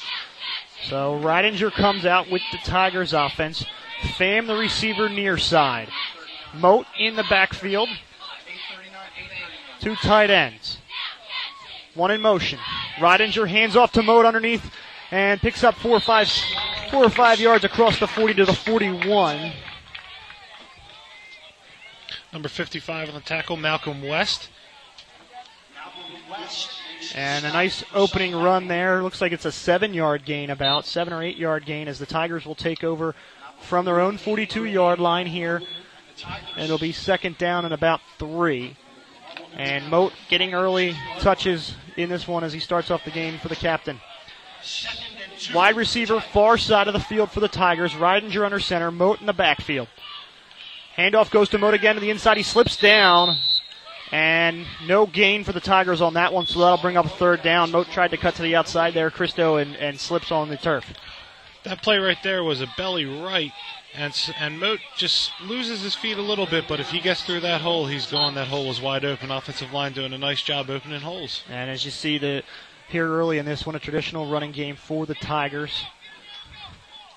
So 0.87 1.19
Ridinger 1.23 1.71
comes 1.71 2.05
out 2.05 2.29
with 2.29 2.41
the 2.51 2.57
Tigers 2.59 3.13
offense. 3.13 3.65
Pham 4.17 4.47
the 4.47 4.55
receiver 4.55 5.07
near 5.07 5.37
side. 5.37 5.87
Moat 6.53 6.85
in 6.99 7.15
the 7.15 7.23
backfield. 7.29 7.89
Two 9.79 9.95
tight 9.95 10.29
ends. 10.29 10.77
One 11.95 12.11
in 12.11 12.21
motion. 12.21 12.59
Ridinger 12.97 13.47
hands 13.47 13.75
off 13.75 13.93
to 13.93 14.03
Moat 14.03 14.25
underneath 14.25 14.71
and 15.11 15.39
picks 15.39 15.63
up 15.63 15.75
four 15.75 15.97
or 15.97 15.99
five, 15.99 16.27
four 16.93 17.05
or 17.05 17.09
five 17.09 17.39
yards 17.39 17.63
across 17.63 17.99
the 17.99 18.05
40 18.05 18.35
to 18.35 18.45
the 18.45 18.53
41. 18.53 19.51
Number 22.31 22.47
55 22.47 23.09
on 23.09 23.15
the 23.15 23.21
tackle, 23.21 23.57
Malcolm 23.57 24.03
West. 24.03 24.49
And 27.15 27.45
a 27.45 27.51
nice 27.51 27.83
opening 27.95 28.35
run 28.35 28.67
there. 28.67 29.01
Looks 29.01 29.21
like 29.21 29.31
it's 29.31 29.45
a 29.45 29.51
seven 29.51 29.95
yard 29.95 30.23
gain, 30.23 30.51
about 30.51 30.85
seven 30.85 31.13
or 31.13 31.23
eight 31.23 31.35
yard 31.35 31.65
gain, 31.65 31.87
as 31.87 31.97
the 31.97 32.05
Tigers 32.05 32.45
will 32.45 32.53
take 32.53 32.83
over 32.83 33.15
from 33.59 33.85
their 33.85 33.99
own 33.99 34.19
42 34.19 34.65
yard 34.65 34.99
line 34.99 35.25
here. 35.25 35.63
And 36.55 36.65
it'll 36.65 36.77
be 36.77 36.91
second 36.91 37.39
down 37.39 37.65
and 37.65 37.73
about 37.73 38.01
three. 38.19 38.77
And 39.55 39.89
Moat 39.89 40.13
getting 40.29 40.53
early 40.53 40.95
touches 41.21 41.73
in 41.97 42.09
this 42.09 42.27
one 42.27 42.43
as 42.43 42.53
he 42.53 42.59
starts 42.59 42.91
off 42.91 43.03
the 43.03 43.09
game 43.09 43.39
for 43.39 43.47
the 43.47 43.55
captain. 43.55 43.99
Wide 45.51 45.75
receiver, 45.75 46.19
far 46.19 46.57
side 46.57 46.87
of 46.87 46.93
the 46.93 46.99
field 46.99 47.31
for 47.31 47.39
the 47.39 47.47
Tigers. 47.47 47.93
Ridinger 47.93 48.45
under 48.45 48.59
center, 48.59 48.91
Moat 48.91 49.19
in 49.19 49.25
the 49.25 49.33
backfield. 49.33 49.87
Handoff 50.97 51.31
goes 51.31 51.49
to 51.49 51.57
Moat 51.57 51.73
again 51.73 51.95
to 51.95 52.01
the 52.01 52.11
inside. 52.11 52.37
He 52.37 52.43
slips 52.43 52.77
down. 52.77 53.37
And 54.11 54.67
no 54.85 55.07
gain 55.07 55.43
for 55.43 55.53
the 55.53 55.59
Tigers 55.59 56.01
on 56.01 56.13
that 56.13 56.31
one, 56.31 56.45
so 56.45 56.59
that'll 56.59 56.77
bring 56.77 56.97
up 56.97 57.07
a 57.07 57.09
third 57.09 57.41
down. 57.41 57.71
Moat 57.71 57.87
tried 57.89 58.11
to 58.11 58.17
cut 58.17 58.35
to 58.35 58.43
the 58.43 58.55
outside 58.55 58.93
there, 58.93 59.09
Christo, 59.09 59.57
and, 59.57 59.75
and 59.77 59.99
slips 59.99 60.31
on 60.31 60.49
the 60.49 60.57
turf. 60.57 60.85
That 61.63 61.81
play 61.81 61.97
right 61.97 62.21
there 62.21 62.43
was 62.43 62.61
a 62.61 62.67
belly 62.77 63.05
right, 63.05 63.51
and 63.95 64.13
and 64.39 64.59
Moat 64.59 64.81
just 64.97 65.31
loses 65.41 65.81
his 65.81 65.95
feet 65.95 66.17
a 66.17 66.21
little 66.21 66.45
bit, 66.45 66.65
but 66.67 66.79
if 66.79 66.89
he 66.89 66.99
gets 66.99 67.23
through 67.23 67.39
that 67.39 67.61
hole, 67.61 67.87
he's 67.87 68.05
gone. 68.05 68.35
That 68.35 68.49
hole 68.49 68.67
was 68.67 68.79
wide 68.79 69.05
open. 69.05 69.31
Offensive 69.31 69.73
line 69.73 69.93
doing 69.93 70.13
a 70.13 70.17
nice 70.17 70.43
job 70.43 70.69
opening 70.69 71.01
holes. 71.01 71.41
And 71.49 71.71
as 71.71 71.83
you 71.83 71.89
see 71.89 72.19
the 72.19 72.43
here 72.89 73.07
early 73.07 73.37
in 73.37 73.45
this 73.45 73.65
one, 73.65 73.75
a 73.75 73.79
traditional 73.79 74.29
running 74.29 74.51
game 74.51 74.75
for 74.75 75.05
the 75.05 75.15
Tigers 75.15 75.83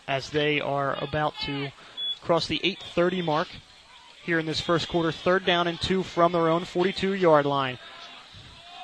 as 0.08 0.30
they 0.30 0.60
are 0.60 0.96
about 1.02 1.34
to 1.44 1.70
cross 2.22 2.46
the 2.46 2.60
8:30 2.62 3.22
mark 3.22 3.48
here 4.24 4.38
in 4.38 4.46
this 4.46 4.60
first 4.60 4.88
quarter. 4.88 5.12
Third 5.12 5.44
down 5.44 5.66
and 5.68 5.80
two 5.80 6.02
from 6.02 6.32
their 6.32 6.48
own 6.48 6.64
42 6.64 7.14
yard 7.14 7.46
line. 7.46 7.78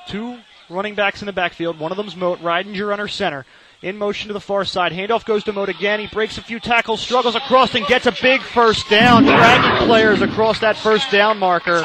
Two 0.09 0.39
running 0.69 0.95
backs 0.95 1.23
in 1.23 1.27
the 1.27 1.33
backfield. 1.33 1.79
One 1.79 1.91
of 1.93 1.97
them's 1.97 2.17
Moat, 2.17 2.41
Ridinger 2.41 2.93
under 2.93 3.09
center. 3.09 3.45
In 3.83 3.99
motion 3.99 4.29
to 4.29 4.33
the 4.33 4.41
far 4.41 4.65
side. 4.65 4.93
Handoff 4.93 5.25
goes 5.25 5.43
to 5.45 5.53
Moat 5.53 5.69
again. 5.69 5.99
He 5.99 6.07
breaks 6.07 6.39
a 6.39 6.43
few 6.43 6.61
tackles, 6.61 7.01
struggles 7.01 7.35
across, 7.35 7.75
and 7.75 7.85
gets 7.87 8.07
a 8.07 8.15
big 8.23 8.41
first 8.41 8.89
down. 8.89 9.25
Dragging 9.25 9.89
players 9.89 10.23
across 10.23 10.61
that 10.61 10.77
first 10.77 11.11
down 11.11 11.41
marker. 11.41 11.85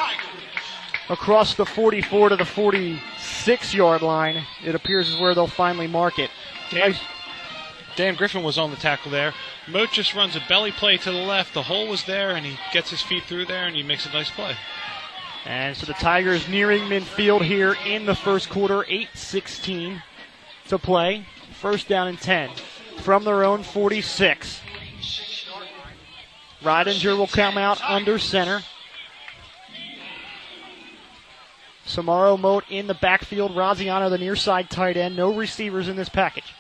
Across 1.10 1.56
the 1.56 1.66
44 1.66 2.30
to 2.30 2.36
the 2.36 2.46
46 2.46 3.74
yard 3.74 4.02
line. 4.02 4.44
It 4.64 4.76
appears 4.76 5.10
is 5.10 5.20
where 5.20 5.34
they'll 5.34 5.48
finally 5.48 5.88
mark 5.88 6.20
it. 6.20 6.30
Dan, 6.70 6.96
Dan 7.96 8.16
Griffin 8.16 8.44
was 8.44 8.58
on 8.58 8.72
the 8.72 8.78
tackle 8.78 9.12
there. 9.12 9.34
Moat 9.68 9.92
just 9.92 10.14
runs 10.14 10.36
a 10.36 10.44
belly 10.50 10.72
play 10.72 10.98
to 10.98 11.12
the 11.12 11.18
left. 11.18 11.54
The 11.54 11.64
hole 11.64 11.88
was 11.88 12.04
there, 12.04 12.32
and 12.32 12.46
he 12.46 12.58
gets 12.74 12.90
his 12.90 13.02
feet 13.02 13.24
through 13.24 13.46
there, 13.46 13.66
and 13.66 13.76
he 13.76 13.84
makes 13.84 14.06
a 14.06 14.12
nice 14.12 14.30
play. 14.30 14.56
And 15.46 15.78
so 15.78 15.86
the 15.86 15.94
Tigers 15.94 16.50
nearing 16.50 16.84
midfield 16.84 17.42
here 17.42 17.78
in 17.86 18.06
the 18.06 18.16
first 18.16 18.50
quarter, 18.50 18.84
8-16 18.84 20.02
to 20.68 20.78
play. 20.78 21.26
First 21.54 21.88
down 21.88 22.08
and 22.08 22.20
10 22.20 22.50
from 23.00 23.24
their 23.24 23.46
own 23.46 23.64
46. 23.64 24.62
Ridinger 26.62 27.18
will 27.18 27.28
come 27.28 27.58
out 27.58 27.82
under 27.82 28.20
center. 28.20 28.62
Samaro 31.88 32.40
Moat 32.40 32.66
in 32.70 32.88
the 32.88 32.94
backfield. 32.94 33.56
Raziano, 33.56 34.10
the 34.10 34.18
near 34.18 34.36
side 34.36 34.70
tight 34.70 34.98
end. 34.98 35.16
No 35.16 35.34
receivers 35.34 35.88
in 35.88 35.96
this 35.96 36.10
package. 36.10 36.54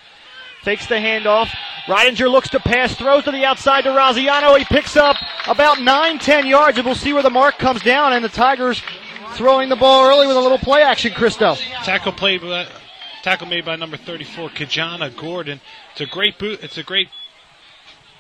Fakes 0.64 0.88
the 0.88 0.96
handoff. 0.96 1.50
Ridinger 1.86 2.30
looks 2.32 2.50
to 2.50 2.60
pass, 2.60 2.96
throws 2.96 3.24
to 3.26 3.32
the 3.32 3.46
outside 3.46 3.84
to 3.84 3.90
Raziano. 3.90 4.58
He 4.58 4.66
picks 4.66 4.98
up 4.98 5.16
about 5.48 5.82
9, 5.82 6.20
10 6.20 6.48
yards, 6.48 6.78
and 6.78 6.86
we'll 6.86 6.96
see 6.96 7.14
where 7.14 7.24
the 7.24 7.30
mark 7.30 7.58
comes 7.58 7.82
down. 7.82 8.14
And 8.14 8.24
the 8.24 8.30
Tigers 8.30 8.82
throwing 9.34 9.70
the 9.70 9.76
ball 9.76 10.06
early 10.06 10.28
with 10.28 10.36
a 10.36 10.42
little 10.42 10.58
play 10.58 10.82
action, 10.82 11.14
Christo. 11.14 11.56
Tackle 11.84 12.14
play 12.14 12.38
by, 12.38 12.68
tackle 13.22 13.48
made 13.48 13.66
by 13.66 13.76
number 13.76 13.98
34, 13.98 14.50
Kajana 14.50 15.16
Gordon. 15.16 15.62
It's 15.92 16.02
a 16.02 16.06
great 16.06 16.38
boot. 16.40 16.64
It's 16.64 16.78
a 16.78 16.84
great 16.84 17.10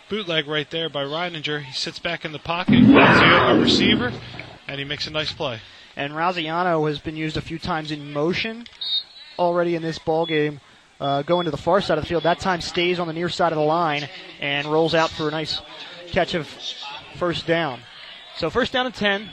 bootleg 0.09 0.47
right 0.47 0.69
there 0.69 0.89
by 0.89 1.03
Ridinger. 1.03 1.63
He 1.63 1.73
sits 1.73 1.99
back 1.99 2.23
in 2.23 2.31
the 2.31 2.39
pocket, 2.39 2.83
finds 2.85 3.21
a 3.21 3.59
receiver, 3.61 4.13
and 4.67 4.79
he 4.79 4.85
makes 4.85 5.07
a 5.07 5.11
nice 5.11 5.33
play. 5.33 5.59
And 5.97 6.13
Raziano 6.13 6.87
has 6.87 6.99
been 6.99 7.15
used 7.15 7.37
a 7.37 7.41
few 7.41 7.57
times 7.57 7.89
in 7.89 8.13
motion 8.13 8.67
already 9.39 9.73
in 9.73 9.81
this 9.81 9.97
ball 9.97 10.27
game. 10.27 10.61
Uh, 10.99 11.23
going 11.23 11.45
to 11.45 11.51
the 11.51 11.57
far 11.57 11.81
side 11.81 11.97
of 11.97 12.03
the 12.03 12.07
field. 12.07 12.21
That 12.21 12.39
time 12.39 12.61
stays 12.61 12.99
on 12.99 13.07
the 13.07 13.13
near 13.13 13.29
side 13.29 13.51
of 13.51 13.57
the 13.57 13.63
line 13.63 14.07
and 14.39 14.67
rolls 14.67 14.93
out 14.93 15.09
for 15.09 15.27
a 15.27 15.31
nice 15.31 15.59
catch 16.07 16.35
of 16.35 16.47
first 17.15 17.47
down. 17.47 17.79
So 18.35 18.51
first 18.51 18.73
down 18.73 18.85
and 18.85 18.93
10 18.93 19.27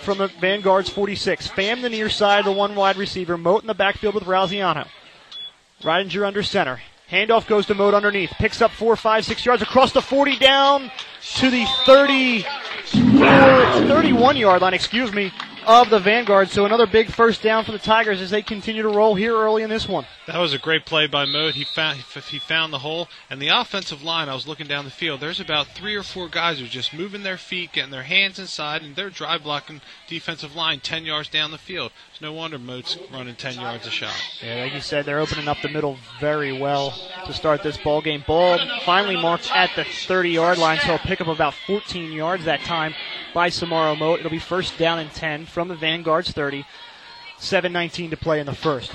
from 0.00 0.16
the 0.16 0.28
Vanguard's 0.28 0.88
46. 0.88 1.48
Pham 1.48 1.82
the 1.82 1.90
near 1.90 2.08
side, 2.08 2.46
the 2.46 2.52
one 2.52 2.74
wide 2.74 2.96
receiver. 2.96 3.36
Moat 3.36 3.62
in 3.62 3.66
the 3.66 3.74
backfield 3.74 4.14
with 4.14 4.24
Raziano. 4.24 4.88
Ridinger 5.82 6.26
under 6.26 6.42
center. 6.42 6.80
Handoff 7.10 7.46
goes 7.46 7.66
to 7.66 7.74
Moat 7.74 7.92
underneath. 7.92 8.30
Picks 8.38 8.62
up 8.62 8.70
four, 8.70 8.96
five, 8.96 9.26
six 9.26 9.44
yards 9.44 9.62
across 9.62 9.92
the 9.92 10.02
40 10.02 10.38
down 10.38 10.90
to 11.36 11.50
the 11.50 11.66
30, 11.84 12.44
31 12.84 14.36
yard 14.36 14.62
line, 14.62 14.74
excuse 14.74 15.12
me, 15.12 15.32
of 15.68 15.90
the 15.90 15.98
Vanguard. 15.98 16.48
So 16.48 16.64
another 16.64 16.86
big 16.86 17.10
first 17.10 17.42
down 17.42 17.62
for 17.62 17.72
the 17.72 17.78
Tigers 17.78 18.22
as 18.22 18.30
they 18.30 18.40
continue 18.40 18.82
to 18.82 18.88
roll 18.88 19.14
here 19.14 19.34
early 19.34 19.62
in 19.62 19.68
this 19.68 19.86
one. 19.86 20.06
That 20.26 20.38
was 20.38 20.54
a 20.54 20.58
great 20.58 20.86
play 20.86 21.06
by 21.06 21.26
Moat. 21.26 21.54
He 21.54 21.64
found 21.64 21.98
he 21.98 22.38
found 22.38 22.72
the 22.72 22.78
hole, 22.78 23.08
and 23.28 23.40
the 23.40 23.48
offensive 23.48 24.02
line. 24.02 24.30
I 24.30 24.34
was 24.34 24.48
looking 24.48 24.66
down 24.66 24.86
the 24.86 24.90
field. 24.90 25.20
There's 25.20 25.40
about 25.40 25.66
three 25.68 25.94
or 25.94 26.02
four 26.02 26.28
guys 26.28 26.58
who 26.58 26.64
are 26.64 26.68
just 26.68 26.94
moving 26.94 27.22
their 27.22 27.36
feet, 27.36 27.72
getting 27.72 27.90
their 27.90 28.04
hands 28.04 28.38
inside, 28.38 28.82
and 28.82 28.96
they're 28.96 29.10
drive 29.10 29.42
blocking 29.42 29.82
defensive 30.06 30.56
line 30.56 30.80
ten 30.80 31.04
yards 31.04 31.28
down 31.28 31.50
the 31.50 31.58
field. 31.58 31.92
It's 32.10 32.22
no 32.22 32.32
wonder 32.32 32.58
Moat's 32.58 32.96
running 33.12 33.36
ten 33.36 33.54
yards 33.54 33.86
a 33.86 33.90
shot. 33.90 34.14
Yeah, 34.42 34.62
like 34.64 34.72
you 34.72 34.80
said, 34.80 35.04
they're 35.04 35.20
opening 35.20 35.48
up 35.48 35.58
the 35.60 35.68
middle 35.68 35.98
very 36.18 36.58
well 36.58 36.94
to 37.26 37.32
start 37.34 37.62
this 37.62 37.76
ball 37.76 38.00
game. 38.00 38.24
Ball 38.26 38.58
finally 38.86 39.16
marked 39.16 39.50
at 39.54 39.70
the 39.76 39.82
30-yard 39.82 40.56
line, 40.56 40.78
so 40.78 40.86
he'll 40.86 40.98
pick 40.98 41.20
up 41.20 41.26
about 41.26 41.52
14 41.66 42.10
yards 42.10 42.44
that 42.46 42.60
time 42.60 42.94
by 43.38 43.50
Samaro 43.50 43.96
Moat. 43.96 44.18
It'll 44.18 44.32
be 44.32 44.40
first 44.40 44.76
down 44.78 44.98
and 44.98 45.12
10 45.12 45.46
from 45.46 45.68
the 45.68 45.76
Vanguard's 45.76 46.32
30. 46.32 46.66
7:19 47.38 48.10
to 48.10 48.16
play 48.16 48.40
in 48.40 48.46
the 48.46 48.52
first. 48.52 48.90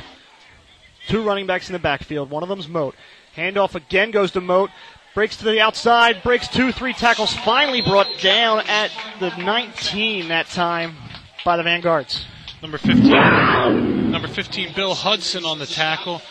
Two 1.08 1.22
running 1.22 1.48
backs 1.48 1.70
in 1.70 1.74
the 1.74 1.80
backfield. 1.80 2.30
One 2.30 2.44
of 2.44 2.50
them's 2.50 2.68
Moat. 2.68 2.94
Handoff 3.38 3.74
again 3.74 4.12
goes 4.12 4.32
to 4.32 4.42
Moat. 4.42 4.70
Breaks 5.16 5.38
to 5.38 5.46
the 5.46 5.62
outside, 5.62 6.24
breaks 6.24 6.50
two, 6.50 6.74
three 6.74 6.92
tackles. 6.92 7.34
Finally 7.34 7.84
brought 7.84 8.10
down 8.20 8.66
at 8.68 8.92
the 9.22 9.30
19 9.38 10.28
that 10.28 10.48
time 10.48 10.98
by 11.46 11.56
the 11.56 11.64
Vanguards. 11.64 12.26
Number 12.62 12.78
15, 12.78 14.13
number 14.24 14.36
15, 14.36 14.74
Bill 14.74 14.94
Hudson 14.94 15.44
on 15.44 15.60
the 15.60 15.66
tackle. 15.66 16.22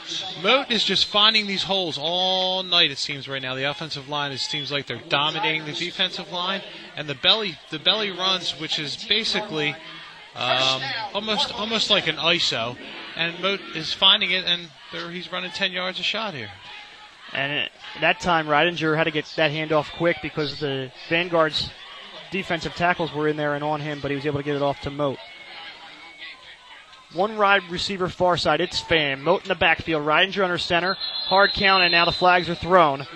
Moat 0.43 0.71
is 0.71 0.83
just 0.83 1.05
finding 1.05 1.47
these 1.47 1.65
holes 1.65 1.99
all 2.01 2.63
night. 2.63 2.91
It 2.91 2.97
seems 2.97 3.29
right 3.29 3.43
now. 3.43 3.55
The 3.55 3.69
offensive 3.69 4.09
line, 4.09 4.33
it 4.33 4.39
seems 4.39 4.73
like 4.73 4.87
they're 4.87 5.03
dominating 5.11 5.67
the 5.67 5.75
defensive 5.75 6.33
line, 6.33 6.63
and 6.97 7.07
the 7.07 7.15
belly, 7.15 7.59
the 7.71 7.79
belly 7.79 8.11
runs, 8.11 8.59
which 8.59 8.79
is 8.79 8.97
basically 9.05 9.77
um, 10.35 10.81
almost, 11.13 11.53
almost 11.53 11.91
like 11.91 12.07
an 12.07 12.17
ISO, 12.17 12.79
and 13.15 13.39
Moat 13.43 13.61
is 13.75 13.93
finding 13.93 14.31
it, 14.31 14.47
and 14.47 14.71
he's 15.13 15.31
running 15.31 15.51
10 15.51 15.73
yards 15.73 16.01
a 16.01 16.03
shot 16.03 16.33
here. 16.33 16.51
And 17.35 17.69
that 18.01 18.21
time, 18.21 18.47
Reidinger 18.47 18.97
had 18.97 19.05
to 19.05 19.11
get 19.11 19.27
that 19.37 19.51
handoff 19.51 19.91
quick 19.99 20.17
because 20.23 20.59
the 20.61 20.91
Vanguard's 21.11 21.69
defensive 22.31 22.75
tackles 22.75 23.13
were 23.13 23.29
in 23.29 23.37
there 23.37 23.55
and 23.55 23.63
on 23.63 23.83
him, 23.83 24.01
but 24.01 24.11
he 24.11 24.15
was 24.17 24.25
able 24.25 24.39
to 24.39 24.45
get 24.45 24.57
it 24.57 24.63
off 24.63 24.81
to 24.83 24.91
Moat. 24.91 25.19
One 27.15 27.37
wide 27.37 27.71
receiver 27.71 28.09
far 28.09 28.39
side. 28.39 28.63
It's 28.63 28.81
Pham. 28.81 29.21
Moat 29.21 29.43
in 29.43 29.49
the 29.49 29.55
backfield. 29.55 30.07
Reidinger 30.07 30.45
under 30.45 30.57
center. 30.57 30.95
Hard 30.95 31.53
count, 31.53 31.83
and 31.83 31.93
now 31.93 32.07
the 32.07 32.13
flags 32.13 32.49
are 32.49 32.55
thrown. 32.55 33.07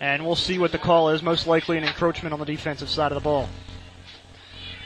And 0.00 0.26
we'll 0.26 0.34
see 0.34 0.58
what 0.58 0.72
the 0.72 0.78
call 0.78 1.10
is. 1.10 1.22
Most 1.22 1.46
likely 1.46 1.78
an 1.78 1.84
encroachment 1.84 2.32
on 2.32 2.40
the 2.40 2.44
defensive 2.44 2.88
side 2.88 3.12
of 3.12 3.16
the 3.16 3.24
ball. 3.24 3.48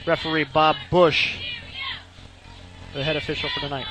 Referee 0.07 0.44
Bob 0.44 0.77
Bush, 0.90 1.37
the 2.94 3.03
head 3.03 3.16
official 3.16 3.48
for 3.51 3.61
tonight. 3.61 3.87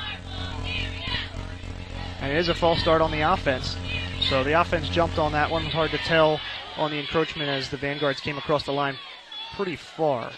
And 2.22 2.32
it 2.32 2.38
is 2.38 2.48
a 2.48 2.56
false 2.56 2.80
start 2.80 3.02
on 3.02 3.12
the 3.12 3.22
offense. 3.22 3.76
So 4.22 4.44
the 4.44 4.60
offense 4.60 4.90
jumped 4.90 5.18
on 5.18 5.32
that 5.32 5.50
one. 5.50 5.66
Hard 5.66 5.92
to 5.92 5.98
tell 5.98 6.40
on 6.76 6.92
the 6.92 7.00
encroachment 7.00 7.50
as 7.50 7.70
the 7.70 7.78
Vanguards 7.78 8.20
came 8.20 8.38
across 8.38 8.64
the 8.64 8.74
line 8.74 8.98
pretty 9.56 9.76
far. 9.76 10.32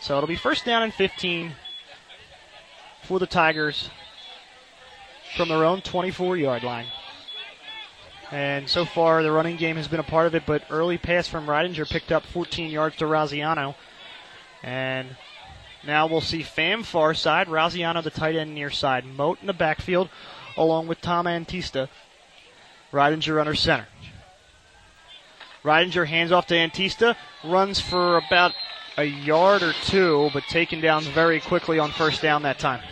So 0.00 0.16
it'll 0.16 0.28
be 0.28 0.36
first 0.36 0.64
down 0.64 0.82
and 0.82 0.94
15 0.94 1.52
for 3.02 3.18
the 3.18 3.26
Tigers 3.26 3.90
from 5.36 5.48
their 5.48 5.64
own 5.64 5.82
24 5.82 6.36
yard 6.36 6.62
line. 6.62 6.86
And 8.30 8.68
so 8.68 8.84
far, 8.84 9.22
the 9.22 9.32
running 9.32 9.56
game 9.56 9.76
has 9.76 9.88
been 9.88 10.00
a 10.00 10.04
part 10.04 10.26
of 10.26 10.34
it, 10.34 10.44
but 10.46 10.62
early 10.70 10.98
pass 10.98 11.26
from 11.26 11.46
Reidinger 11.46 11.88
picked 11.88 12.12
up 12.12 12.24
14 12.24 12.70
yards 12.70 12.96
to 12.96 13.04
Raziano. 13.04 13.74
And 14.62 15.16
now 15.84 16.06
we'll 16.06 16.20
see 16.20 16.42
Pham 16.42 16.84
far 16.84 17.12
side, 17.12 17.48
Raziano 17.48 18.02
the 18.02 18.10
tight 18.10 18.36
end 18.36 18.54
near 18.54 18.70
side, 18.70 19.04
Moat 19.04 19.40
in 19.40 19.48
the 19.48 19.52
backfield, 19.52 20.08
along 20.56 20.86
with 20.86 21.00
Tom 21.00 21.26
Antista. 21.26 21.88
Reidinger 22.92 23.40
under 23.40 23.54
center. 23.54 23.86
Reidinger 25.64 26.06
hands 26.06 26.32
off 26.32 26.46
to 26.46 26.54
Antista, 26.54 27.16
runs 27.44 27.80
for 27.80 28.16
about 28.16 28.52
a 28.96 29.04
yard 29.04 29.62
or 29.62 29.72
two, 29.84 30.30
but 30.32 30.42
taken 30.44 30.80
down 30.80 31.02
very 31.02 31.40
quickly 31.40 31.78
on 31.78 31.90
first 31.90 32.22
down 32.22 32.42
that 32.42 32.58
time. 32.58 32.82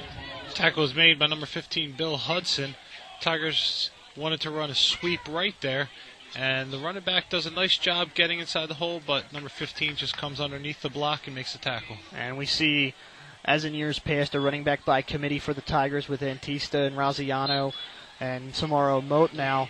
Tackle 0.54 0.82
was 0.82 0.94
made 0.94 1.18
by 1.18 1.26
number 1.26 1.46
15, 1.46 1.92
Bill 1.92 2.16
Hudson. 2.16 2.74
Tigers 3.20 3.90
wanted 4.16 4.40
to 4.40 4.50
run 4.50 4.70
a 4.70 4.74
sweep 4.74 5.20
right 5.28 5.54
there, 5.61 5.88
and 6.37 6.72
the 6.72 6.78
running 6.78 7.02
back 7.02 7.30
does 7.30 7.46
a 7.46 7.50
nice 7.50 7.76
job 7.76 8.14
getting 8.14 8.38
inside 8.38 8.66
the 8.66 8.74
hole, 8.74 9.00
but 9.06 9.32
number 9.32 9.48
15 9.48 9.96
just 9.96 10.16
comes 10.16 10.40
underneath 10.40 10.82
the 10.82 10.88
block 10.88 11.26
and 11.26 11.34
makes 11.34 11.52
the 11.52 11.58
tackle. 11.58 11.96
And 12.14 12.37
we 12.38 12.46
see, 12.46 12.94
as 13.44 13.64
in 13.64 13.74
years 13.74 13.98
past, 13.98 14.34
a 14.34 14.40
running 14.40 14.64
back 14.64 14.84
by 14.84 15.02
committee 15.02 15.38
for 15.38 15.54
the 15.54 15.61
Tigers 15.61 16.08
with 16.08 16.20
Antista 16.20 16.87
and 16.87 16.96
Raziano 16.96 17.72
and 18.20 18.52
Samaro 18.52 19.04
Moat 19.04 19.32
now. 19.32 19.68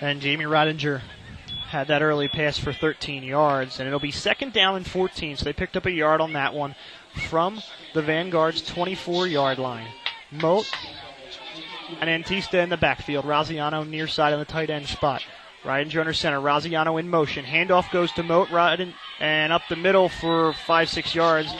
And 0.00 0.20
Jamie 0.20 0.46
Reidinger 0.46 1.02
had 1.72 1.88
that 1.88 2.02
early 2.02 2.28
pass 2.28 2.58
for 2.58 2.70
13 2.70 3.22
yards, 3.22 3.80
and 3.80 3.86
it'll 3.88 3.98
be 3.98 4.10
second 4.10 4.52
down 4.52 4.76
and 4.76 4.86
14. 4.86 5.38
So 5.38 5.44
they 5.44 5.54
picked 5.54 5.74
up 5.74 5.86
a 5.86 5.90
yard 5.90 6.20
on 6.20 6.34
that 6.34 6.52
one 6.52 6.74
from 7.30 7.62
the 7.94 8.02
Vanguard's 8.02 8.60
24 8.60 9.26
yard 9.26 9.58
line. 9.58 9.88
Moat 10.30 10.70
and 11.98 12.10
Antista 12.10 12.62
in 12.62 12.68
the 12.68 12.76
backfield. 12.76 13.24
Raziano 13.24 13.88
near 13.88 14.06
side 14.06 14.34
on 14.34 14.38
the 14.38 14.44
tight 14.44 14.68
end 14.68 14.86
spot. 14.86 15.24
Reidinger 15.64 16.00
under 16.00 16.12
center. 16.12 16.40
Raziano 16.40 17.00
in 17.00 17.08
motion. 17.08 17.44
Handoff 17.46 17.90
goes 17.90 18.12
to 18.12 18.22
Moat 18.22 18.50
Riding, 18.50 18.92
and 19.18 19.50
up 19.50 19.62
the 19.70 19.76
middle 19.76 20.10
for 20.10 20.52
five, 20.66 20.90
six 20.90 21.14
yards. 21.14 21.50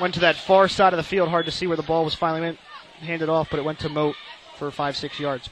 Went 0.00 0.14
to 0.14 0.20
that 0.20 0.34
far 0.34 0.66
side 0.66 0.92
of 0.92 0.96
the 0.96 1.04
field. 1.04 1.28
Hard 1.28 1.46
to 1.46 1.52
see 1.52 1.68
where 1.68 1.76
the 1.76 1.84
ball 1.84 2.04
was 2.04 2.14
finally 2.14 2.58
handed 2.98 3.28
off, 3.28 3.48
but 3.48 3.60
it 3.60 3.64
went 3.64 3.78
to 3.80 3.88
Moat 3.88 4.16
for 4.56 4.72
five, 4.72 4.96
six 4.96 5.20
yards. 5.20 5.48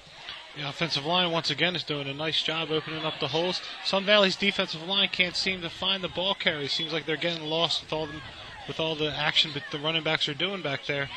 The 0.57 0.69
offensive 0.69 1.05
line 1.05 1.33
once 1.33 1.51
again 1.51 1.75
is 1.75 1.83
doing 1.83 2.07
a 2.07 2.15
nice 2.15 2.41
job 2.41 2.71
opening 2.71 3.05
up 3.05 3.19
the 3.19 3.29
holes. 3.29 3.61
Sun 3.85 4.05
Valley's 4.05 4.37
defensive 4.37 4.83
line 4.87 5.09
can't 5.09 5.35
seem 5.35 5.63
to 5.63 5.69
find 5.69 6.03
the 6.03 6.09
ball 6.09 6.35
carrier. 6.35 6.69
Seems 6.69 6.93
like 6.93 7.07
they're 7.07 7.17
getting 7.17 7.43
lost 7.43 7.83
with 7.83 7.93
all 7.93 8.07
the 8.07 8.21
with 8.69 8.81
all 8.81 8.95
the 8.95 9.13
action 9.13 9.51
that 9.53 9.65
the 9.73 9.79
running 9.79 10.03
backs 10.03 10.29
are 10.29 10.35
doing 10.35 10.63
back 10.63 10.87
there. 10.87 11.11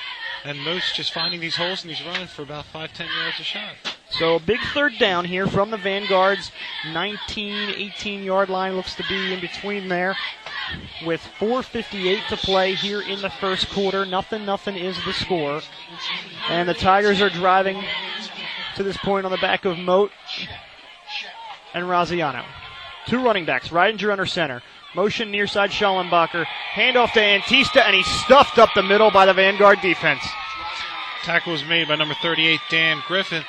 And 0.43 0.59
most 0.59 0.95
just 0.95 1.13
finding 1.13 1.39
these 1.39 1.55
holes 1.55 1.83
and 1.83 1.93
he's 1.93 2.05
running 2.05 2.27
for 2.27 2.41
about 2.41 2.65
five, 2.65 2.93
ten 2.93 3.07
yards 3.21 3.39
a 3.39 3.43
shot. 3.43 3.75
So 4.09 4.35
a 4.35 4.39
big 4.39 4.59
third 4.73 4.97
down 4.97 5.25
here 5.25 5.47
from 5.47 5.69
the 5.69 5.77
Vanguard's 5.77 6.51
19, 6.91 7.69
18 7.69 8.23
yard 8.23 8.49
line 8.49 8.75
looks 8.75 8.95
to 8.95 9.03
be 9.07 9.33
in 9.33 9.39
between 9.39 9.87
there. 9.87 10.17
With 11.05 11.21
4:58 11.39 12.27
to 12.29 12.37
play 12.37 12.73
here 12.73 13.01
in 13.01 13.21
the 13.21 13.29
first 13.29 13.69
quarter, 13.69 14.05
nothing, 14.05 14.45
nothing 14.45 14.75
is 14.75 14.97
the 15.05 15.13
score, 15.13 15.61
and 16.49 16.67
the 16.67 16.73
Tigers 16.73 17.21
are 17.21 17.29
driving 17.29 17.85
to 18.77 18.83
this 18.83 18.97
point 18.97 19.25
on 19.25 19.31
the 19.31 19.37
back 19.37 19.65
of 19.65 19.77
Moat 19.77 20.11
and 21.73 21.85
Raziano. 21.85 22.45
Two 23.07 23.23
running 23.23 23.45
backs, 23.45 23.69
Reidinger 23.69 24.11
under 24.11 24.25
center. 24.25 24.61
Motion 24.95 25.31
near 25.31 25.47
side 25.47 25.71
Schallenbacher. 25.71 26.45
Handoff 26.73 27.11
to 27.13 27.19
Antista, 27.19 27.81
and 27.81 27.95
he's 27.95 28.07
stuffed 28.07 28.59
up 28.59 28.69
the 28.75 28.83
middle 28.83 29.11
by 29.11 29.25
the 29.25 29.33
Vanguard 29.33 29.81
defense. 29.81 30.23
Tackle 31.23 31.53
was 31.53 31.65
made 31.65 31.87
by 31.87 31.95
number 31.95 32.15
38, 32.21 32.59
Dan 32.69 33.01
Griffin. 33.07 33.43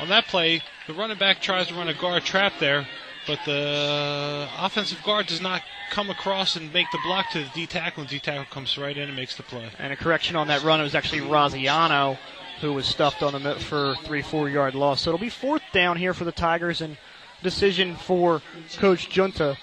On 0.00 0.08
that 0.08 0.26
play, 0.26 0.62
the 0.86 0.94
running 0.94 1.18
back 1.18 1.40
tries 1.40 1.68
to 1.68 1.74
run 1.74 1.88
a 1.88 1.94
guard 1.94 2.24
trap 2.24 2.54
there, 2.58 2.86
but 3.26 3.38
the 3.44 4.48
offensive 4.58 5.02
guard 5.02 5.26
does 5.26 5.40
not 5.40 5.62
come 5.90 6.08
across 6.08 6.56
and 6.56 6.72
make 6.72 6.90
the 6.92 6.98
block 7.04 7.30
to 7.32 7.40
the 7.40 7.50
D 7.54 7.66
tackle, 7.66 8.02
and 8.02 8.10
D 8.10 8.18
tackle 8.18 8.46
comes 8.46 8.78
right 8.78 8.96
in 8.96 9.08
and 9.08 9.16
makes 9.16 9.36
the 9.36 9.42
play. 9.42 9.68
And 9.78 9.92
a 9.92 9.96
correction 9.96 10.34
on 10.34 10.48
that 10.48 10.62
run, 10.62 10.80
it 10.80 10.84
was 10.84 10.94
actually 10.94 11.20
Raziano 11.20 12.16
who 12.60 12.72
was 12.72 12.86
stuffed 12.86 13.22
on 13.22 13.40
the 13.40 13.54
for 13.56 13.94
three, 14.04 14.22
four 14.22 14.48
yard 14.48 14.74
loss. 14.74 15.02
So 15.02 15.10
it'll 15.10 15.20
be 15.20 15.28
fourth 15.28 15.62
down 15.72 15.96
here 15.96 16.14
for 16.14 16.24
the 16.24 16.32
Tigers 16.32 16.80
and 16.80 16.96
decision 17.42 17.96
for 17.96 18.42
Coach 18.76 19.08
Junta 19.08 19.56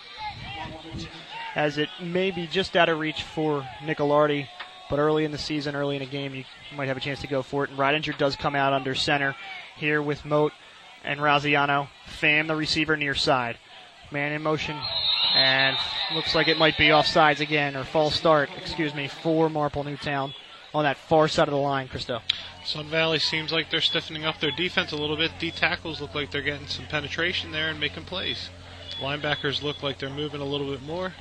as 1.55 1.77
it 1.77 1.89
may 2.01 2.31
be 2.31 2.47
just 2.47 2.75
out 2.75 2.89
of 2.89 2.99
reach 2.99 3.23
for 3.23 3.67
Nicolardi. 3.81 4.47
But 4.89 4.99
early 4.99 5.25
in 5.25 5.31
the 5.31 5.37
season, 5.37 5.75
early 5.75 5.95
in 5.95 6.03
a 6.03 6.05
game, 6.05 6.35
you 6.35 6.43
might 6.75 6.89
have 6.89 6.97
a 6.97 6.99
chance 7.01 7.21
to 7.21 7.27
go 7.27 7.41
for 7.41 7.63
it. 7.63 7.71
And 7.71 7.79
Reidinger 7.79 8.15
does 8.17 8.35
come 8.35 8.55
out 8.55 8.71
under 8.71 8.93
center 8.93 9.35
here 9.77 10.01
with 10.01 10.25
Moat 10.25 10.51
and 11.03 11.19
Raziano. 11.19 11.87
Pham, 12.21 12.47
the 12.47 12.55
receiver, 12.55 12.95
near 12.95 13.15
side. 13.15 13.57
Man 14.11 14.31
in 14.31 14.43
motion. 14.43 14.77
And 15.33 15.75
looks 16.13 16.35
like 16.35 16.47
it 16.47 16.59
might 16.59 16.77
be 16.77 16.89
offsides 16.89 17.39
again, 17.39 17.75
or 17.75 17.83
false 17.83 18.15
start, 18.15 18.49
excuse 18.57 18.93
me, 18.93 19.07
for 19.07 19.49
Marple 19.49 19.83
Newtown 19.83 20.35
on 20.75 20.83
that 20.83 20.97
far 20.97 21.29
side 21.29 21.47
of 21.47 21.53
the 21.53 21.59
line, 21.59 21.87
Christo. 21.87 22.19
Sun 22.65 22.89
Valley 22.89 23.17
seems 23.17 23.53
like 23.53 23.71
they're 23.71 23.79
stiffening 23.79 24.25
up 24.25 24.41
their 24.41 24.51
defense 24.51 24.91
a 24.91 24.97
little 24.97 25.15
bit. 25.15 25.31
D 25.39 25.49
tackles 25.49 26.01
look 26.01 26.13
like 26.13 26.31
they're 26.31 26.41
getting 26.41 26.67
some 26.67 26.85
penetration 26.87 27.51
there 27.51 27.69
and 27.69 27.79
making 27.79 28.03
plays. 28.03 28.49
Linebackers 28.99 29.63
look 29.63 29.81
like 29.81 29.99
they're 29.99 30.09
moving 30.09 30.41
a 30.41 30.45
little 30.45 30.69
bit 30.69 30.83
more, 30.83 31.13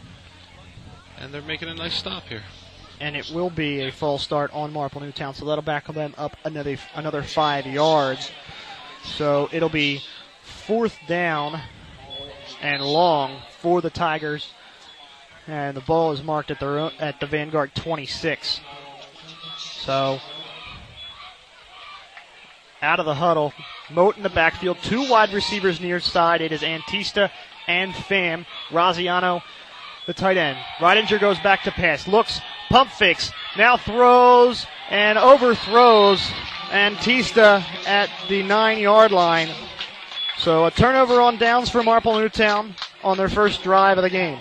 and 1.18 1.32
they're 1.32 1.40
making 1.40 1.68
a 1.68 1.74
nice 1.74 1.94
stop 1.94 2.24
here. 2.24 2.42
And 3.00 3.14
it 3.14 3.30
will 3.32 3.48
be 3.50 3.82
a 3.82 3.92
false 3.92 4.24
start 4.24 4.52
on 4.52 4.72
Marple 4.72 5.00
Newtown, 5.00 5.34
so 5.34 5.44
that'll 5.44 5.62
back 5.62 5.86
them 5.86 6.14
up 6.18 6.36
another 6.44 6.76
another 6.96 7.22
five 7.22 7.64
yards. 7.64 8.32
So 9.04 9.48
it'll 9.52 9.68
be 9.68 10.02
fourth 10.42 10.96
down 11.06 11.60
and 12.60 12.82
long 12.82 13.40
for 13.60 13.80
the 13.80 13.90
Tigers, 13.90 14.50
and 15.46 15.76
the 15.76 15.80
ball 15.82 16.10
is 16.10 16.24
marked 16.24 16.50
at 16.50 16.58
the 16.58 16.92
at 16.98 17.20
the 17.20 17.26
Vanguard 17.26 17.72
26. 17.76 18.60
So 19.84 20.18
out 22.84 23.00
of 23.00 23.06
the 23.06 23.14
huddle. 23.14 23.52
Moat 23.90 24.16
in 24.16 24.22
the 24.22 24.30
backfield. 24.30 24.78
Two 24.82 25.08
wide 25.08 25.32
receivers 25.32 25.80
near 25.80 26.00
side. 26.00 26.40
It 26.40 26.52
is 26.52 26.62
Antista 26.62 27.30
and 27.66 27.92
Pham. 27.92 28.46
Raziano, 28.68 29.42
the 30.06 30.14
tight 30.14 30.36
end. 30.36 30.58
Reidinger 30.78 31.20
goes 31.20 31.38
back 31.40 31.62
to 31.64 31.70
pass. 31.70 32.06
Looks, 32.06 32.40
pump 32.68 32.90
fakes. 32.90 33.32
Now 33.56 33.76
throws 33.76 34.66
and 34.90 35.18
overthrows 35.18 36.20
Antista 36.70 37.62
at 37.86 38.10
the 38.28 38.42
nine 38.42 38.78
yard 38.78 39.12
line. 39.12 39.48
So 40.38 40.66
a 40.66 40.70
turnover 40.70 41.20
on 41.20 41.38
downs 41.38 41.70
for 41.70 41.82
Marple 41.82 42.18
Newtown 42.18 42.74
on 43.02 43.16
their 43.16 43.28
first 43.28 43.62
drive 43.62 43.98
of 43.98 44.02
the 44.02 44.10
game. 44.10 44.38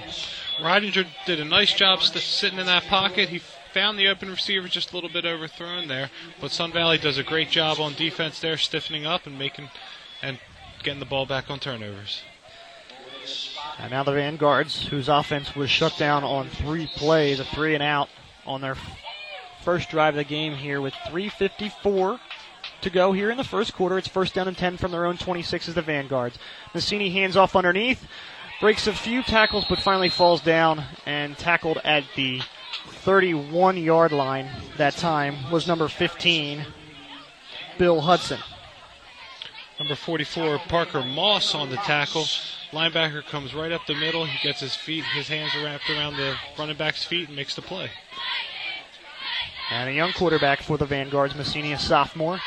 Reidinger 0.59 1.05
did 1.25 1.39
a 1.39 1.45
nice 1.45 1.73
job 1.73 2.01
sitting 2.01 2.59
in 2.59 2.65
that 2.65 2.83
pocket. 2.85 3.29
He 3.29 3.41
found 3.73 3.97
the 3.97 4.07
open 4.07 4.29
receiver 4.29 4.67
just 4.67 4.91
a 4.91 4.95
little 4.95 5.09
bit 5.09 5.25
overthrown 5.25 5.87
there, 5.87 6.11
but 6.39 6.51
Sun 6.51 6.71
Valley 6.71 6.99
does 6.99 7.17
a 7.17 7.23
great 7.23 7.49
job 7.49 7.79
on 7.79 7.95
defense 7.95 8.39
there, 8.39 8.55
stiffening 8.55 9.05
up 9.05 9.25
and 9.25 9.37
making 9.37 9.69
and 10.21 10.37
getting 10.83 10.99
the 10.99 11.05
ball 11.05 11.25
back 11.25 11.49
on 11.49 11.59
turnovers. 11.59 12.21
And 13.79 13.91
now 13.91 14.03
the 14.03 14.11
Vanguards, 14.11 14.87
whose 14.87 15.09
offense 15.09 15.55
was 15.55 15.71
shut 15.71 15.97
down 15.97 16.23
on 16.23 16.49
three 16.49 16.85
plays, 16.85 17.39
a 17.39 17.45
three 17.45 17.73
and 17.73 17.81
out 17.81 18.09
on 18.45 18.61
their 18.61 18.77
first 19.63 19.89
drive 19.89 20.13
of 20.13 20.17
the 20.17 20.23
game 20.23 20.53
here 20.53 20.79
with 20.79 20.93
354 21.07 22.19
to 22.81 22.89
go 22.89 23.11
here 23.11 23.31
in 23.31 23.37
the 23.37 23.43
first 23.43 23.73
quarter. 23.73 23.97
It's 23.97 24.07
first 24.07 24.35
down 24.35 24.47
and 24.47 24.57
10 24.57 24.77
from 24.77 24.91
their 24.91 25.05
own 25.05 25.17
26 25.17 25.69
as 25.69 25.75
the 25.75 25.81
Vanguards. 25.81 26.37
Messini 26.73 27.11
hands 27.11 27.35
off 27.35 27.55
underneath, 27.55 28.05
breaks 28.61 28.85
a 28.85 28.93
few 28.93 29.23
tackles, 29.23 29.65
but 29.67 29.79
finally 29.79 30.09
falls 30.09 30.41
down 30.41 30.83
and 31.05 31.37
tackled 31.37 31.79
at 31.83 32.03
the 32.15 32.41
31 33.03 33.77
yard 33.77 34.11
line 34.11 34.49
that 34.77 34.93
time 34.93 35.51
was 35.51 35.67
number 35.67 35.87
15, 35.87 36.65
Bill 37.77 38.01
Hudson. 38.01 38.39
Number 39.79 39.95
44, 39.95 40.59
Parker 40.69 41.01
Moss 41.01 41.55
on 41.55 41.69
the 41.69 41.77
tackle. 41.77 42.23
Linebacker 42.71 43.25
comes 43.25 43.53
right 43.53 43.71
up 43.71 43.85
the 43.85 43.95
middle. 43.95 44.25
He 44.25 44.47
gets 44.47 44.59
his 44.59 44.75
feet, 44.75 45.03
his 45.03 45.27
hands 45.27 45.51
wrapped 45.55 45.89
around 45.89 46.17
the 46.17 46.35
running 46.57 46.77
back's 46.77 47.03
feet 47.03 47.27
and 47.27 47.35
makes 47.35 47.55
the 47.55 47.61
play. 47.61 47.89
And 49.71 49.89
a 49.89 49.93
young 49.93 50.13
quarterback 50.13 50.61
for 50.61 50.77
the 50.77 50.85
Vanguards, 50.85 51.33
Messini, 51.33 51.73
a 51.73 51.79
sophomore. 51.79 52.39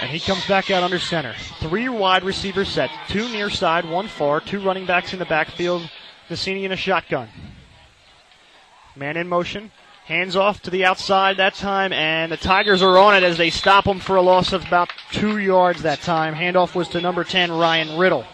And 0.00 0.10
he 0.10 0.18
comes 0.18 0.46
back 0.46 0.70
out 0.70 0.82
under 0.82 0.98
center. 0.98 1.34
Three 1.60 1.88
wide 1.88 2.24
receiver 2.24 2.64
sets, 2.64 2.92
two 3.08 3.28
near 3.28 3.50
side, 3.50 3.84
one 3.84 4.08
far, 4.08 4.40
two 4.40 4.60
running 4.60 4.86
backs 4.86 5.12
in 5.12 5.18
the 5.18 5.24
backfield. 5.24 5.88
Messini 6.28 6.64
in 6.64 6.72
a 6.72 6.76
shotgun. 6.76 7.28
Man 8.96 9.16
in 9.16 9.28
motion. 9.28 9.70
Hands 10.06 10.36
off 10.36 10.60
to 10.62 10.70
the 10.70 10.84
outside 10.84 11.38
that 11.38 11.54
time, 11.54 11.92
and 11.92 12.30
the 12.30 12.36
Tigers 12.36 12.82
are 12.82 12.98
on 12.98 13.16
it 13.16 13.22
as 13.22 13.38
they 13.38 13.48
stop 13.48 13.86
him 13.86 14.00
for 14.00 14.16
a 14.16 14.22
loss 14.22 14.52
of 14.52 14.66
about 14.66 14.90
two 15.10 15.38
yards 15.38 15.82
that 15.82 16.02
time. 16.02 16.34
Handoff 16.34 16.74
was 16.74 16.88
to 16.88 17.00
number 17.00 17.24
10, 17.24 17.50
Ryan 17.50 17.98
Riddle, 17.98 18.26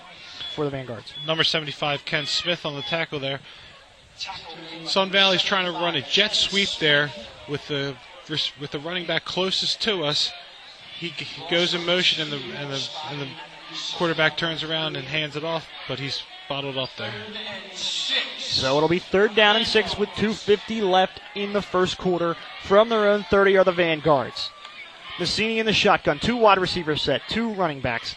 for 0.54 0.64
the 0.64 0.70
Vanguards. 0.70 1.14
Number 1.26 1.44
75, 1.44 2.04
Ken 2.04 2.26
Smith 2.26 2.66
on 2.66 2.74
the 2.74 2.82
tackle 2.82 3.20
there. 3.20 3.38
Sun 4.84 5.10
Valley's 5.10 5.42
trying 5.42 5.66
to 5.66 5.72
run 5.72 5.94
a 5.94 6.02
jet 6.02 6.34
sweep 6.34 6.68
there 6.80 7.10
with 7.48 7.66
the 7.68 7.96
with 8.60 8.70
the 8.70 8.78
running 8.78 9.06
back 9.06 9.24
closest 9.24 9.80
to 9.82 10.04
us. 10.04 10.32
He, 10.98 11.08
he 11.08 11.50
goes 11.50 11.72
in 11.72 11.86
motion, 11.86 12.22
and 12.22 12.32
the 12.32 12.36
and 12.56 12.70
the 12.70 12.88
and 13.10 13.20
the 13.22 13.28
quarterback 13.94 14.36
turns 14.36 14.62
around 14.62 14.96
and 14.96 15.06
hands 15.06 15.36
it 15.36 15.44
off, 15.44 15.68
but 15.88 15.98
he's 15.98 16.22
bottled 16.50 16.76
up 16.76 16.90
there. 16.98 17.14
So 18.40 18.76
it'll 18.76 18.88
be 18.88 18.98
third 18.98 19.36
down 19.36 19.54
and 19.54 19.64
six 19.64 19.96
with 19.96 20.08
2.50 20.10 20.82
left 20.82 21.20
in 21.36 21.52
the 21.52 21.62
first 21.62 21.96
quarter. 21.96 22.36
From 22.64 22.88
their 22.88 23.08
own 23.08 23.22
30 23.22 23.56
are 23.58 23.64
the 23.64 23.70
Vanguards. 23.70 24.50
Messini 25.18 25.58
in 25.58 25.66
the 25.66 25.72
shotgun, 25.72 26.18
two 26.18 26.36
wide 26.36 26.58
receiver 26.58 26.96
set, 26.96 27.22
two 27.28 27.52
running 27.54 27.80
backs. 27.80 28.16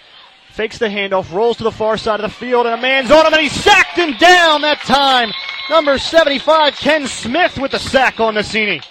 Fakes 0.49 0.79
the 0.79 0.87
handoff, 0.87 1.31
rolls 1.31 1.57
to 1.57 1.63
the 1.63 1.71
far 1.71 1.95
side 1.95 2.19
of 2.19 2.23
the 2.23 2.35
field, 2.35 2.65
and 2.65 2.73
a 2.73 2.81
man's 2.81 3.11
on 3.11 3.25
him, 3.25 3.33
and 3.33 3.41
he 3.41 3.49
sacked 3.49 3.97
him 3.97 4.17
down 4.17 4.61
that 4.61 4.79
time. 4.79 5.31
Number 5.69 5.99
75, 5.99 6.75
Ken 6.75 7.05
Smith 7.05 7.59
with 7.59 7.71
the 7.71 7.79
sack 7.79 8.19
on 8.19 8.33
Messini. 8.33 8.83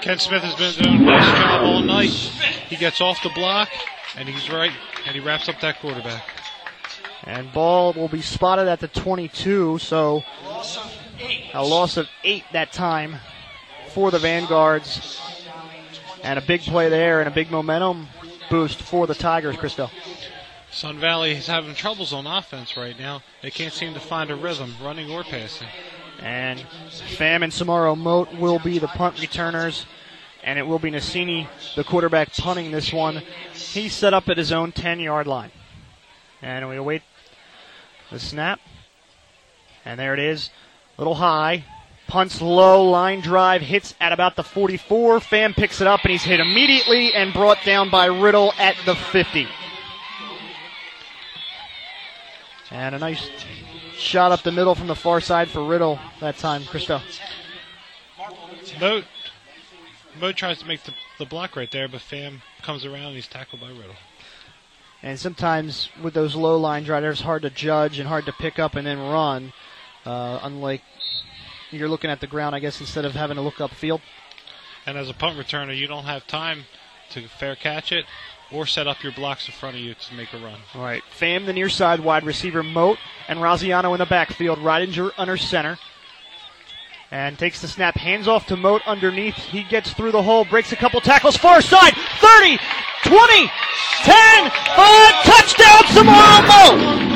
Ken 0.00 0.18
Smith 0.18 0.42
has 0.42 0.54
been 0.56 0.84
doing 0.84 1.02
a 1.02 1.04
nice 1.04 1.26
job 1.38 1.62
all 1.62 1.82
night. 1.82 2.10
He 2.10 2.76
gets 2.76 3.00
off 3.00 3.22
the 3.22 3.30
block, 3.30 3.68
and 4.16 4.28
he's 4.28 4.50
right, 4.50 4.72
and 5.06 5.14
he 5.14 5.20
wraps 5.20 5.48
up 5.48 5.60
that 5.60 5.78
quarterback. 5.80 6.37
And 7.24 7.52
ball 7.52 7.92
will 7.92 8.08
be 8.08 8.22
spotted 8.22 8.68
at 8.68 8.80
the 8.80 8.88
22, 8.88 9.78
so 9.78 10.22
a 11.52 11.64
loss 11.64 11.96
of 11.96 12.08
eight 12.24 12.44
that 12.52 12.72
time 12.72 13.16
for 13.90 14.10
the 14.10 14.18
Vanguards. 14.18 15.20
And 16.22 16.38
a 16.38 16.42
big 16.42 16.62
play 16.62 16.88
there 16.88 17.20
and 17.20 17.28
a 17.28 17.32
big 17.32 17.50
momentum 17.50 18.08
boost 18.50 18.82
for 18.82 19.06
the 19.06 19.14
Tigers, 19.14 19.56
Christo. 19.56 19.90
Sun 20.70 20.98
Valley 20.98 21.32
is 21.32 21.46
having 21.46 21.74
troubles 21.74 22.12
on 22.12 22.26
offense 22.26 22.76
right 22.76 22.98
now. 22.98 23.22
They 23.42 23.50
can't 23.50 23.72
seem 23.72 23.94
to 23.94 24.00
find 24.00 24.30
a 24.30 24.36
rhythm, 24.36 24.74
running 24.82 25.10
or 25.10 25.24
passing. 25.24 25.68
And 26.20 26.60
Pham 26.90 27.42
and 27.42 27.52
Samaro 27.52 27.96
Moat 27.96 28.34
will 28.34 28.58
be 28.58 28.78
the 28.78 28.88
punt 28.88 29.20
returners. 29.20 29.86
And 30.42 30.58
it 30.58 30.66
will 30.66 30.78
be 30.78 30.90
Nassini, 30.90 31.48
the 31.74 31.84
quarterback, 31.84 32.32
punting 32.32 32.70
this 32.70 32.92
one. 32.92 33.22
He's 33.52 33.92
set 33.92 34.14
up 34.14 34.28
at 34.28 34.36
his 34.36 34.52
own 34.52 34.72
10 34.72 35.00
yard 35.00 35.26
line. 35.26 35.50
And 36.42 36.68
we 36.68 36.76
await 36.76 37.02
the 38.10 38.18
snap. 38.18 38.60
And 39.84 39.98
there 39.98 40.14
it 40.14 40.20
is. 40.20 40.50
a 40.96 41.00
Little 41.00 41.16
high. 41.16 41.64
Punts 42.06 42.40
low. 42.40 42.84
Line 42.84 43.20
drive 43.20 43.62
hits 43.62 43.94
at 44.00 44.12
about 44.12 44.36
the 44.36 44.42
44. 44.42 45.18
Pham 45.18 45.54
picks 45.54 45.80
it 45.80 45.86
up 45.86 46.00
and 46.04 46.12
he's 46.12 46.22
hit 46.22 46.40
immediately 46.40 47.12
and 47.14 47.32
brought 47.32 47.64
down 47.64 47.90
by 47.90 48.06
Riddle 48.06 48.52
at 48.58 48.76
the 48.86 48.94
50. 48.94 49.46
And 52.70 52.94
a 52.94 52.98
nice 52.98 53.28
shot 53.94 54.30
up 54.30 54.42
the 54.42 54.52
middle 54.52 54.74
from 54.74 54.86
the 54.86 54.94
far 54.94 55.20
side 55.20 55.48
for 55.48 55.64
Riddle 55.64 55.98
that 56.20 56.36
time, 56.36 56.64
Christo. 56.64 57.00
Moat, 58.80 59.04
Moat 60.20 60.36
tries 60.36 60.58
to 60.58 60.66
make 60.66 60.82
the, 60.84 60.92
the 61.18 61.24
block 61.24 61.56
right 61.56 61.70
there, 61.70 61.88
but 61.88 62.00
Pham 62.00 62.40
comes 62.62 62.84
around 62.84 63.06
and 63.06 63.14
he's 63.16 63.26
tackled 63.26 63.60
by 63.60 63.68
Riddle. 63.68 63.96
And 65.02 65.18
sometimes 65.18 65.90
with 66.02 66.14
those 66.14 66.34
low 66.34 66.58
line 66.58 66.84
drivers, 66.84 67.20
hard 67.20 67.42
to 67.42 67.50
judge 67.50 67.98
and 67.98 68.08
hard 68.08 68.26
to 68.26 68.32
pick 68.32 68.58
up 68.58 68.74
and 68.74 68.86
then 68.86 68.98
run. 68.98 69.52
Uh, 70.04 70.40
unlike 70.42 70.82
you're 71.70 71.88
looking 71.88 72.10
at 72.10 72.20
the 72.20 72.26
ground, 72.26 72.54
I 72.54 72.60
guess, 72.60 72.80
instead 72.80 73.04
of 73.04 73.12
having 73.12 73.36
to 73.36 73.42
look 73.42 73.56
upfield. 73.56 74.00
And 74.86 74.96
as 74.96 75.10
a 75.10 75.14
punt 75.14 75.38
returner, 75.38 75.76
you 75.76 75.86
don't 75.86 76.04
have 76.04 76.26
time 76.26 76.64
to 77.10 77.28
fair 77.28 77.54
catch 77.54 77.92
it 77.92 78.06
or 78.50 78.66
set 78.66 78.86
up 78.86 79.02
your 79.02 79.12
blocks 79.12 79.46
in 79.46 79.52
front 79.52 79.76
of 79.76 79.82
you 79.82 79.94
to 79.94 80.14
make 80.14 80.32
a 80.32 80.38
run. 80.38 80.58
All 80.74 80.82
right. 80.82 81.02
Pham, 81.18 81.46
the 81.46 81.52
near 81.52 81.68
side 81.68 82.00
wide 82.00 82.24
receiver, 82.24 82.62
Moat, 82.62 82.98
and 83.28 83.38
Raziano 83.38 83.92
in 83.92 83.98
the 83.98 84.06
backfield. 84.06 84.58
Ridinger 84.58 85.12
under 85.18 85.36
center. 85.36 85.78
And 87.10 87.38
takes 87.38 87.62
the 87.62 87.68
snap, 87.68 87.96
hands 87.96 88.28
off 88.28 88.46
to 88.48 88.56
Moat 88.56 88.82
underneath. 88.86 89.34
He 89.34 89.62
gets 89.62 89.92
through 89.92 90.12
the 90.12 90.22
hole, 90.22 90.44
breaks 90.44 90.72
a 90.72 90.76
couple 90.76 91.00
tackles, 91.00 91.36
far 91.36 91.62
side, 91.62 91.94
30, 92.20 92.58
20, 93.04 93.50
10, 94.04 94.50
5, 94.50 95.24
touchdown, 95.24 95.82
Samaro 95.94 96.48
Moat! 96.48 97.08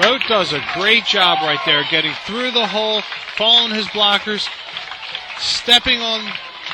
Moat 0.00 0.22
does 0.26 0.52
a 0.54 0.64
great 0.72 1.04
job 1.04 1.38
right 1.42 1.60
there, 1.66 1.84
getting 1.90 2.14
through 2.24 2.50
the 2.50 2.66
hole, 2.66 3.02
following 3.36 3.74
his 3.74 3.86
blockers, 3.88 4.48
stepping 5.38 6.00
on, 6.00 6.20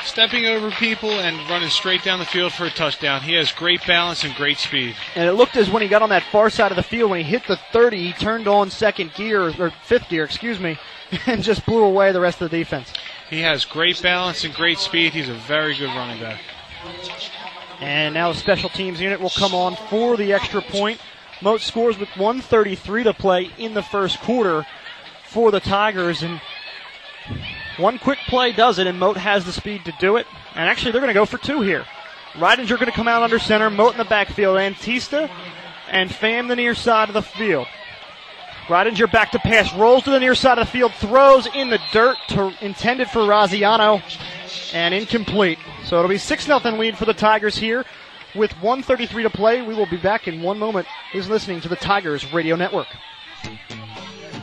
stepping 0.03 0.45
over 0.45 0.71
people, 0.71 1.11
and 1.11 1.37
running 1.49 1.69
straight 1.69 2.03
down 2.03 2.19
the 2.19 2.25
field 2.25 2.53
for 2.53 2.65
a 2.65 2.69
touchdown. 2.69 3.21
He 3.21 3.33
has 3.33 3.51
great 3.51 3.85
balance 3.85 4.23
and 4.23 4.33
great 4.35 4.57
speed. 4.57 4.95
And 5.15 5.27
it 5.27 5.33
looked 5.33 5.55
as 5.55 5.69
when 5.69 5.81
he 5.81 5.87
got 5.87 6.01
on 6.01 6.09
that 6.09 6.23
far 6.31 6.49
side 6.49 6.71
of 6.71 6.75
the 6.75 6.83
field, 6.83 7.11
when 7.11 7.23
he 7.23 7.29
hit 7.29 7.47
the 7.47 7.57
30, 7.71 7.97
he 7.97 8.13
turned 8.13 8.47
on 8.47 8.69
second 8.69 9.13
gear, 9.13 9.53
or 9.59 9.71
fifth 9.83 10.09
gear, 10.09 10.23
excuse 10.23 10.59
me, 10.59 10.77
and 11.25 11.43
just 11.43 11.65
blew 11.65 11.83
away 11.83 12.11
the 12.11 12.21
rest 12.21 12.41
of 12.41 12.49
the 12.49 12.57
defense. 12.57 12.93
He 13.29 13.39
has 13.41 13.65
great 13.65 14.01
balance 14.01 14.43
and 14.43 14.53
great 14.53 14.77
speed. 14.77 15.13
He's 15.13 15.29
a 15.29 15.33
very 15.33 15.75
good 15.77 15.87
running 15.87 16.19
back. 16.19 16.41
And 17.79 18.13
now 18.13 18.31
the 18.31 18.37
special 18.37 18.69
teams 18.69 19.01
unit 19.01 19.19
will 19.19 19.31
come 19.31 19.55
on 19.55 19.75
for 19.89 20.17
the 20.17 20.33
extra 20.33 20.61
point. 20.61 20.99
Moat 21.41 21.61
scores 21.61 21.97
with 21.97 22.09
133 22.09 23.03
to 23.05 23.13
play 23.13 23.49
in 23.57 23.73
the 23.73 23.81
first 23.81 24.19
quarter 24.19 24.65
for 25.23 25.49
the 25.49 25.59
Tigers. 25.59 26.21
And 26.21 26.39
one 27.81 27.99
quick 27.99 28.19
play 28.27 28.51
does 28.51 28.79
it, 28.79 28.87
and 28.87 28.99
Moat 28.99 29.17
has 29.17 29.45
the 29.45 29.51
speed 29.51 29.85
to 29.85 29.93
do 29.99 30.17
it. 30.17 30.27
And 30.55 30.69
actually, 30.69 30.91
they're 30.91 31.01
going 31.01 31.13
to 31.13 31.19
go 31.19 31.25
for 31.25 31.37
two 31.37 31.61
here. 31.61 31.85
Ridinger 32.33 32.75
going 32.75 32.85
to 32.85 32.91
come 32.91 33.07
out 33.07 33.23
under 33.23 33.39
center, 33.39 33.69
Moat 33.69 33.93
in 33.93 33.97
the 33.97 34.05
backfield, 34.05 34.57
Antista 34.57 35.29
and 35.89 36.09
Pham 36.09 36.47
the 36.47 36.55
near 36.55 36.73
side 36.73 37.09
of 37.09 37.13
the 37.13 37.21
field. 37.21 37.67
Ridinger 38.67 39.11
back 39.11 39.31
to 39.31 39.39
pass, 39.39 39.73
rolls 39.75 40.03
to 40.03 40.11
the 40.11 40.19
near 40.19 40.33
side 40.33 40.57
of 40.57 40.65
the 40.65 40.71
field, 40.71 40.93
throws 40.93 41.47
in 41.53 41.69
the 41.69 41.79
dirt 41.91 42.15
to, 42.29 42.53
intended 42.61 43.09
for 43.09 43.19
Raziano, 43.19 44.01
and 44.73 44.93
incomplete. 44.93 45.59
So 45.83 45.97
it'll 45.97 46.09
be 46.09 46.17
6 46.17 46.45
0 46.45 46.59
lead 46.77 46.97
for 46.97 47.05
the 47.05 47.13
Tigers 47.13 47.57
here 47.57 47.85
with 48.33 48.53
133 48.61 49.23
to 49.23 49.29
play. 49.29 49.61
We 49.61 49.75
will 49.75 49.87
be 49.87 49.97
back 49.97 50.27
in 50.27 50.41
one 50.41 50.57
moment. 50.57 50.87
He's 51.11 51.27
listening 51.27 51.59
to 51.61 51.69
the 51.69 51.75
Tigers 51.75 52.31
Radio 52.31 52.55
Network. 52.55 52.87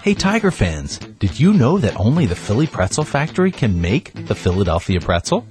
Hey 0.03 0.15
Tiger 0.15 0.53
fans, 0.53 0.99
did 0.99 1.41
you 1.41 1.53
know 1.53 1.77
that 1.79 1.99
only 1.99 2.25
the 2.25 2.37
Philly 2.37 2.69
Pretzel 2.69 3.03
Factory 3.03 3.51
can 3.51 3.81
make 3.81 4.13
the 4.27 4.35
Philadelphia 4.35 5.01
pretzel? 5.01 5.45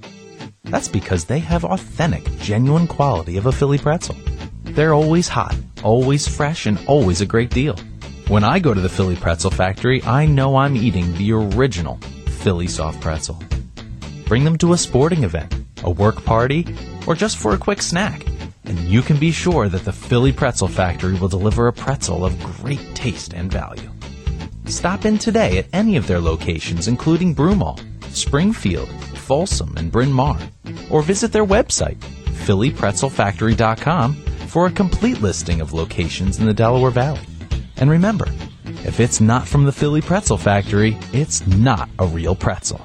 That's 0.64 0.88
because 0.88 1.26
they 1.26 1.38
have 1.40 1.66
authentic, 1.66 2.24
genuine 2.38 2.86
quality 2.86 3.36
of 3.36 3.44
a 3.44 3.52
Philly 3.52 3.76
pretzel. 3.76 4.16
They're 4.64 4.94
always 4.94 5.28
hot, 5.28 5.54
always 5.84 6.26
fresh, 6.26 6.64
and 6.64 6.80
always 6.86 7.20
a 7.20 7.26
great 7.26 7.50
deal. 7.50 7.76
When 8.28 8.42
I 8.42 8.58
go 8.58 8.72
to 8.72 8.80
the 8.80 8.88
Philly 8.88 9.16
Pretzel 9.16 9.50
Factory, 9.50 10.02
I 10.04 10.24
know 10.24 10.56
I'm 10.56 10.76
eating 10.76 11.14
the 11.14 11.32
original 11.32 11.98
Philly 12.40 12.68
soft 12.68 13.02
pretzel. 13.02 13.42
Bring 14.24 14.44
them 14.44 14.56
to 14.58 14.72
a 14.72 14.78
sporting 14.78 15.24
event, 15.24 15.54
a 15.84 15.90
work 15.90 16.24
party, 16.24 16.66
or 17.06 17.14
just 17.14 17.36
for 17.36 17.52
a 17.52 17.58
quick 17.58 17.82
snack, 17.82 18.26
and 18.64 18.78
you 18.80 19.02
can 19.02 19.18
be 19.18 19.30
sure 19.30 19.68
that 19.68 19.84
the 19.84 19.92
Philly 19.92 20.32
Pretzel 20.32 20.68
Factory 20.68 21.14
will 21.14 21.28
deliver 21.28 21.66
a 21.66 21.72
pretzel 21.72 22.24
of 22.24 22.42
great 22.42 22.94
taste 22.94 23.34
and 23.34 23.52
value. 23.52 23.87
Stop 24.68 25.06
in 25.06 25.16
today 25.16 25.56
at 25.58 25.66
any 25.72 25.96
of 25.96 26.06
their 26.06 26.20
locations, 26.20 26.88
including 26.88 27.34
Broomall, 27.34 27.80
Springfield, 28.14 28.90
Folsom, 29.16 29.74
and 29.78 29.90
Bryn 29.90 30.12
Mawr, 30.12 30.38
or 30.90 31.02
visit 31.02 31.32
their 31.32 31.46
website, 31.46 31.96
phillypretzelfactory.com, 32.44 34.14
for 34.14 34.66
a 34.66 34.70
complete 34.70 35.22
listing 35.22 35.62
of 35.62 35.72
locations 35.72 36.38
in 36.38 36.46
the 36.46 36.52
Delaware 36.52 36.90
Valley. 36.90 37.20
And 37.76 37.88
remember, 37.90 38.26
if 38.84 39.00
it's 39.00 39.22
not 39.22 39.48
from 39.48 39.64
the 39.64 39.72
Philly 39.72 40.02
Pretzel 40.02 40.36
Factory, 40.36 40.98
it's 41.14 41.46
not 41.46 41.88
a 41.98 42.06
real 42.06 42.34
pretzel. 42.34 42.80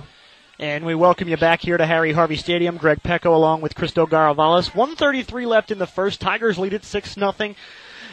And 0.59 0.85
we 0.85 0.95
welcome 0.95 1.27
you 1.27 1.35
back 1.35 1.61
here 1.61 1.77
to 1.77 1.85
Harry 1.85 2.13
Harvey 2.13 2.37
Stadium. 2.37 2.77
Greg 2.77 3.03
Pecco 3.03 3.35
along 3.35 3.59
with 3.59 3.75
Cristo 3.75 4.05
Garavalis. 4.05 4.73
133 4.73 5.45
left 5.45 5.71
in 5.71 5.79
the 5.79 5.87
first. 5.87 6.21
Tigers 6.21 6.57
lead 6.57 6.71
it 6.71 6.85
6 6.85 7.15
0 7.15 7.33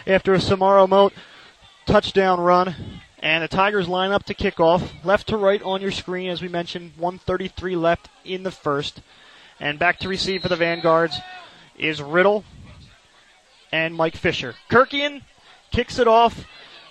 after 0.06 0.34
a 0.34 0.38
Samaro 0.38 0.88
Moat 0.88 1.12
touchdown 1.86 2.40
run. 2.40 2.74
And 3.20 3.44
the 3.44 3.48
Tigers 3.48 3.86
line 3.86 4.12
up 4.12 4.24
to 4.24 4.34
kick 4.34 4.58
off. 4.58 4.92
Left 5.04 5.28
to 5.28 5.36
right 5.36 5.62
on 5.62 5.82
your 5.82 5.90
screen, 5.90 6.30
as 6.30 6.40
we 6.40 6.48
mentioned. 6.48 6.92
133 6.96 7.76
left 7.76 8.08
in 8.24 8.42
the 8.42 8.50
first. 8.50 9.02
And 9.60 9.78
back 9.78 9.98
to 9.98 10.08
receive 10.08 10.42
for 10.42 10.48
the 10.48 10.56
Vanguards 10.56 11.18
is 11.78 12.00
Riddle 12.00 12.44
and 13.72 13.94
Mike 13.94 14.16
Fisher. 14.16 14.54
Kirkian 14.70 15.22
kicks 15.70 15.98
it 15.98 16.08
off. 16.08 16.44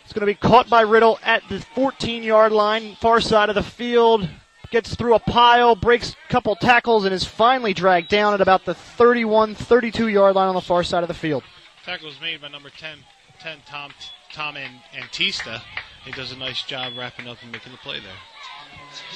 It's 0.04 0.14
going 0.14 0.22
to 0.22 0.26
be 0.28 0.36
caught 0.36 0.70
by 0.70 0.82
Riddle 0.82 1.20
at 1.24 1.44
the 1.50 1.60
14 1.60 2.24
yard 2.24 2.52
line, 2.52 2.96
far 2.96 3.22
side 3.22 3.50
of 3.50 3.56
the 3.56 3.64
field. 3.64 4.28
Gets 4.72 4.94
through 4.96 5.16
a 5.16 5.20
pile, 5.20 5.76
breaks 5.76 6.12
a 6.12 6.32
couple 6.32 6.56
tackles, 6.56 7.04
and 7.04 7.14
is 7.14 7.24
finally 7.26 7.74
dragged 7.74 8.08
down 8.08 8.36
at 8.36 8.42
about 8.42 8.66
the 8.66 8.76
31 8.76 9.56
32 9.56 10.10
yard 10.10 10.36
line 10.36 10.48
on 10.48 10.54
the 10.54 10.62
far 10.62 10.84
side 10.84 11.04
of 11.04 11.08
the 11.08 11.16
field. 11.16 11.44
Tackle 11.86 12.08
was 12.08 12.22
made 12.22 12.40
by 12.40 12.50
number 12.50 12.70
10, 12.70 13.00
10 13.40 13.58
Tom 13.66 13.92
Tom 14.32 14.58
An- 14.58 14.82
Antista. 14.94 15.62
He 16.10 16.16
does 16.16 16.32
a 16.32 16.38
nice 16.38 16.64
job 16.64 16.94
wrapping 16.98 17.28
up 17.28 17.38
and 17.44 17.52
making 17.52 17.72
the 17.72 17.78
play 17.78 18.00
there. 18.00 18.12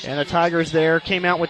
And 0.05 0.19
the 0.19 0.25
Tigers 0.25 0.71
there 0.71 0.99
came 0.99 1.25
out 1.25 1.39
with 1.39 1.49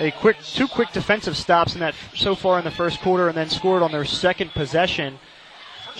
a 0.00 0.10
quick, 0.10 0.36
two 0.42 0.66
quick 0.66 0.90
defensive 0.90 1.36
stops 1.36 1.74
in 1.74 1.80
that 1.80 1.94
so 2.16 2.34
far 2.34 2.58
in 2.58 2.64
the 2.64 2.72
first 2.72 3.00
quarter, 3.00 3.28
and 3.28 3.36
then 3.36 3.48
scored 3.50 3.84
on 3.84 3.92
their 3.92 4.04
second 4.04 4.50
possession. 4.50 5.20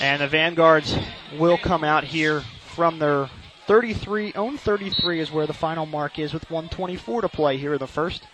And 0.01 0.23
the 0.23 0.27
Vanguards 0.27 0.99
will 1.39 1.57
come 1.57 1.85
out 1.85 2.03
here 2.03 2.41
from 2.75 2.99
their 2.99 3.31
33, 3.69 4.33
own 4.35 4.59
33 4.59 5.21
is 5.21 5.31
where 5.31 5.47
the 5.47 5.53
final 5.53 5.87
mark 5.87 6.19
is 6.19 6.35
with 6.35 6.51
124 6.51 7.21
to 7.21 7.29
play 7.29 7.59
here 7.59 7.75
in 7.75 7.79
the 7.79 7.87
first. 7.87 8.25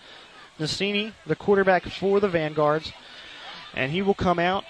Nassini, 0.59 1.13
the 1.27 1.37
quarterback 1.37 1.83
for 1.83 2.19
the 2.19 2.29
Vanguards, 2.29 2.95
and 3.75 3.93
he 3.93 4.01
will 4.01 4.15
come 4.15 4.39
out 4.39 4.65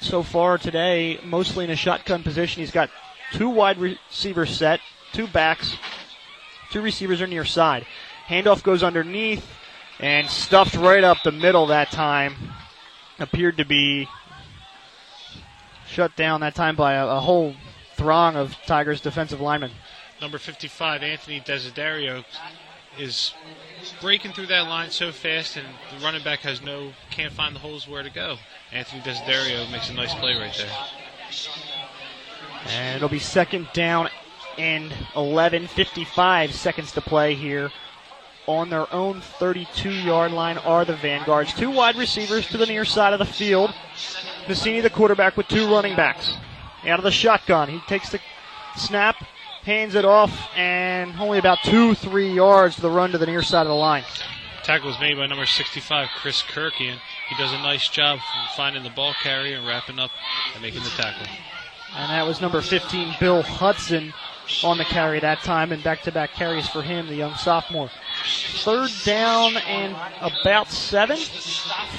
so 0.00 0.22
far 0.22 0.56
today 0.56 1.20
mostly 1.22 1.64
in 1.64 1.70
a 1.70 1.76
shotgun 1.76 2.22
position. 2.22 2.62
He's 2.62 2.70
got 2.70 2.88
two 3.32 3.48
wide 3.48 3.78
receivers 3.78 4.56
set, 4.56 4.80
two 5.12 5.26
backs, 5.26 5.76
two 6.70 6.80
receivers 6.80 7.20
are 7.20 7.26
near 7.26 7.44
side. 7.44 7.86
Handoff 8.28 8.62
goes 8.62 8.82
underneath 8.82 9.46
and 10.00 10.28
stuffed 10.28 10.74
right 10.76 11.04
up 11.04 11.18
the 11.24 11.32
middle 11.32 11.66
that 11.66 11.90
time. 11.90 12.34
Appeared 13.18 13.58
to 13.58 13.64
be 13.64 14.08
shut 15.86 16.16
down 16.16 16.40
that 16.40 16.54
time 16.54 16.74
by 16.74 16.94
a, 16.94 17.06
a 17.06 17.20
whole 17.20 17.54
throng 17.94 18.34
of 18.34 18.56
Tigers 18.66 19.00
defensive 19.00 19.40
linemen. 19.40 19.70
Number 20.20 20.38
55, 20.38 21.02
Anthony 21.02 21.40
Desiderio, 21.40 22.24
is 22.98 23.34
breaking 24.00 24.32
through 24.32 24.46
that 24.46 24.62
line 24.62 24.90
so 24.90 25.12
fast, 25.12 25.56
and 25.56 25.66
the 25.92 26.04
running 26.04 26.22
back 26.22 26.40
has 26.40 26.62
no 26.62 26.92
can't 27.10 27.32
find 27.32 27.54
the 27.54 27.60
holes 27.60 27.88
where 27.88 28.02
to 28.02 28.10
go. 28.10 28.36
Anthony 28.72 29.02
Desiderio 29.02 29.70
makes 29.70 29.90
a 29.90 29.94
nice 29.94 30.14
play 30.14 30.34
right 30.34 30.54
there. 30.56 30.70
And 32.68 32.96
it'll 32.96 33.08
be 33.08 33.18
second 33.18 33.68
down 33.72 34.08
and 34.58 34.94
11, 35.16 35.66
55 35.68 36.54
seconds 36.54 36.92
to 36.92 37.00
play 37.00 37.34
here. 37.34 37.70
On 38.46 38.68
their 38.68 38.92
own 38.92 39.22
32 39.22 39.90
yard 39.90 40.32
line 40.32 40.58
are 40.58 40.84
the 40.84 40.96
Vanguards. 40.96 41.54
Two 41.54 41.70
wide 41.70 41.96
receivers 41.96 42.46
to 42.48 42.58
the 42.58 42.66
near 42.66 42.84
side 42.84 43.14
of 43.14 43.18
the 43.18 43.24
field. 43.24 43.70
Messini, 44.46 44.82
the 44.82 44.90
quarterback, 44.90 45.36
with 45.38 45.48
two 45.48 45.66
running 45.66 45.96
backs. 45.96 46.34
Out 46.86 46.98
of 46.98 47.04
the 47.04 47.10
shotgun. 47.10 47.70
He 47.70 47.80
takes 47.86 48.10
the 48.10 48.20
snap, 48.76 49.16
hands 49.62 49.94
it 49.94 50.04
off, 50.04 50.50
and 50.54 51.18
only 51.18 51.38
about 51.38 51.58
two, 51.64 51.94
three 51.94 52.34
yards 52.34 52.74
to 52.76 52.82
the 52.82 52.90
run 52.90 53.12
to 53.12 53.18
the 53.18 53.24
near 53.24 53.42
side 53.42 53.62
of 53.62 53.68
the 53.68 53.74
line. 53.74 54.04
Tackle 54.62 54.88
was 54.88 55.00
made 55.00 55.16
by 55.16 55.26
number 55.26 55.46
65, 55.46 56.08
Chris 56.16 56.42
Kirkian. 56.42 56.98
He 57.28 57.36
does 57.36 57.52
a 57.52 57.58
nice 57.58 57.88
job 57.88 58.18
finding 58.56 58.82
the 58.82 58.90
ball 58.90 59.14
carrier 59.22 59.56
and 59.56 59.66
wrapping 59.66 59.98
up 59.98 60.10
and 60.52 60.62
making 60.62 60.82
the 60.82 60.90
tackle. 60.90 61.26
And 61.96 62.10
that 62.10 62.26
was 62.26 62.40
number 62.40 62.60
15, 62.60 63.16
Bill 63.20 63.42
Hudson, 63.42 64.12
on 64.62 64.78
the 64.78 64.84
carry 64.84 65.20
that 65.20 65.42
time, 65.42 65.72
and 65.72 65.82
back 65.82 66.02
to 66.02 66.12
back 66.12 66.34
carries 66.34 66.68
for 66.68 66.82
him, 66.82 67.06
the 67.06 67.14
young 67.14 67.34
sophomore. 67.34 67.90
Third 68.24 68.90
down 69.04 69.56
and 69.58 69.96
about 70.20 70.70
seven 70.70 71.16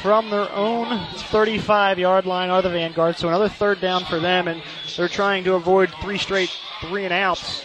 from 0.02 0.30
their 0.30 0.52
own 0.52 1.06
35 1.16 2.00
yard 2.00 2.26
line 2.26 2.50
are 2.50 2.62
the 2.62 2.70
Vanguard. 2.70 3.18
So 3.18 3.28
another 3.28 3.50
third 3.50 3.80
down 3.80 4.06
for 4.06 4.20
them, 4.20 4.48
and 4.48 4.62
they're 4.98 5.08
trying 5.08 5.44
to 5.46 5.54
avoid 5.54 5.94
three 6.02 6.18
straight 6.18 6.52
three 6.82 7.06
and 7.06 7.14
outs. 7.14 7.64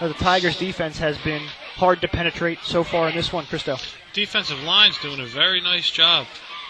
The 0.00 0.14
Tigers' 0.14 0.58
defense 0.58 0.98
has 0.98 1.18
been 1.18 1.42
hard 1.76 2.00
to 2.00 2.08
penetrate 2.08 2.58
so 2.62 2.82
far 2.82 3.08
in 3.08 3.14
this 3.14 3.32
one, 3.32 3.46
Christo. 3.46 3.76
Defensive 4.12 4.60
line's 4.62 4.98
doing 4.98 5.20
a 5.20 5.26
very 5.26 5.60
nice 5.60 5.90
job. 5.90 6.26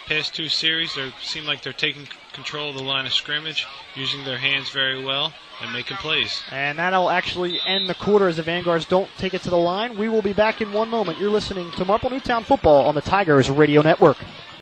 Past 0.06 0.34
two 0.34 0.48
series, 0.48 0.94
they 0.94 1.12
seem 1.22 1.44
like 1.44 1.62
they're 1.62 1.72
taking 1.72 2.08
control 2.32 2.70
of 2.70 2.76
the 2.76 2.82
line 2.82 3.06
of 3.06 3.12
scrimmage, 3.12 3.66
using 3.94 4.24
their 4.24 4.38
hands 4.38 4.70
very 4.70 5.04
well, 5.04 5.32
and 5.60 5.72
making 5.72 5.96
plays. 5.98 6.42
And 6.50 6.78
that'll 6.78 7.10
actually 7.10 7.60
end 7.66 7.88
the 7.88 7.94
quarter 7.94 8.28
as 8.28 8.36
the 8.36 8.42
Vanguards 8.42 8.84
don't 8.84 9.08
take 9.18 9.34
it 9.34 9.42
to 9.42 9.50
the 9.50 9.56
line. 9.56 9.98
We 9.98 10.08
will 10.08 10.22
be 10.22 10.32
back 10.32 10.60
in 10.60 10.72
one 10.72 10.88
moment. 10.88 11.18
You're 11.18 11.30
listening 11.30 11.70
to 11.72 11.84
Marple 11.84 12.10
Newtown 12.10 12.44
Football 12.44 12.86
on 12.86 12.94
the 12.94 13.00
Tigers 13.00 13.50
Radio 13.50 13.82
Network. 13.82 14.16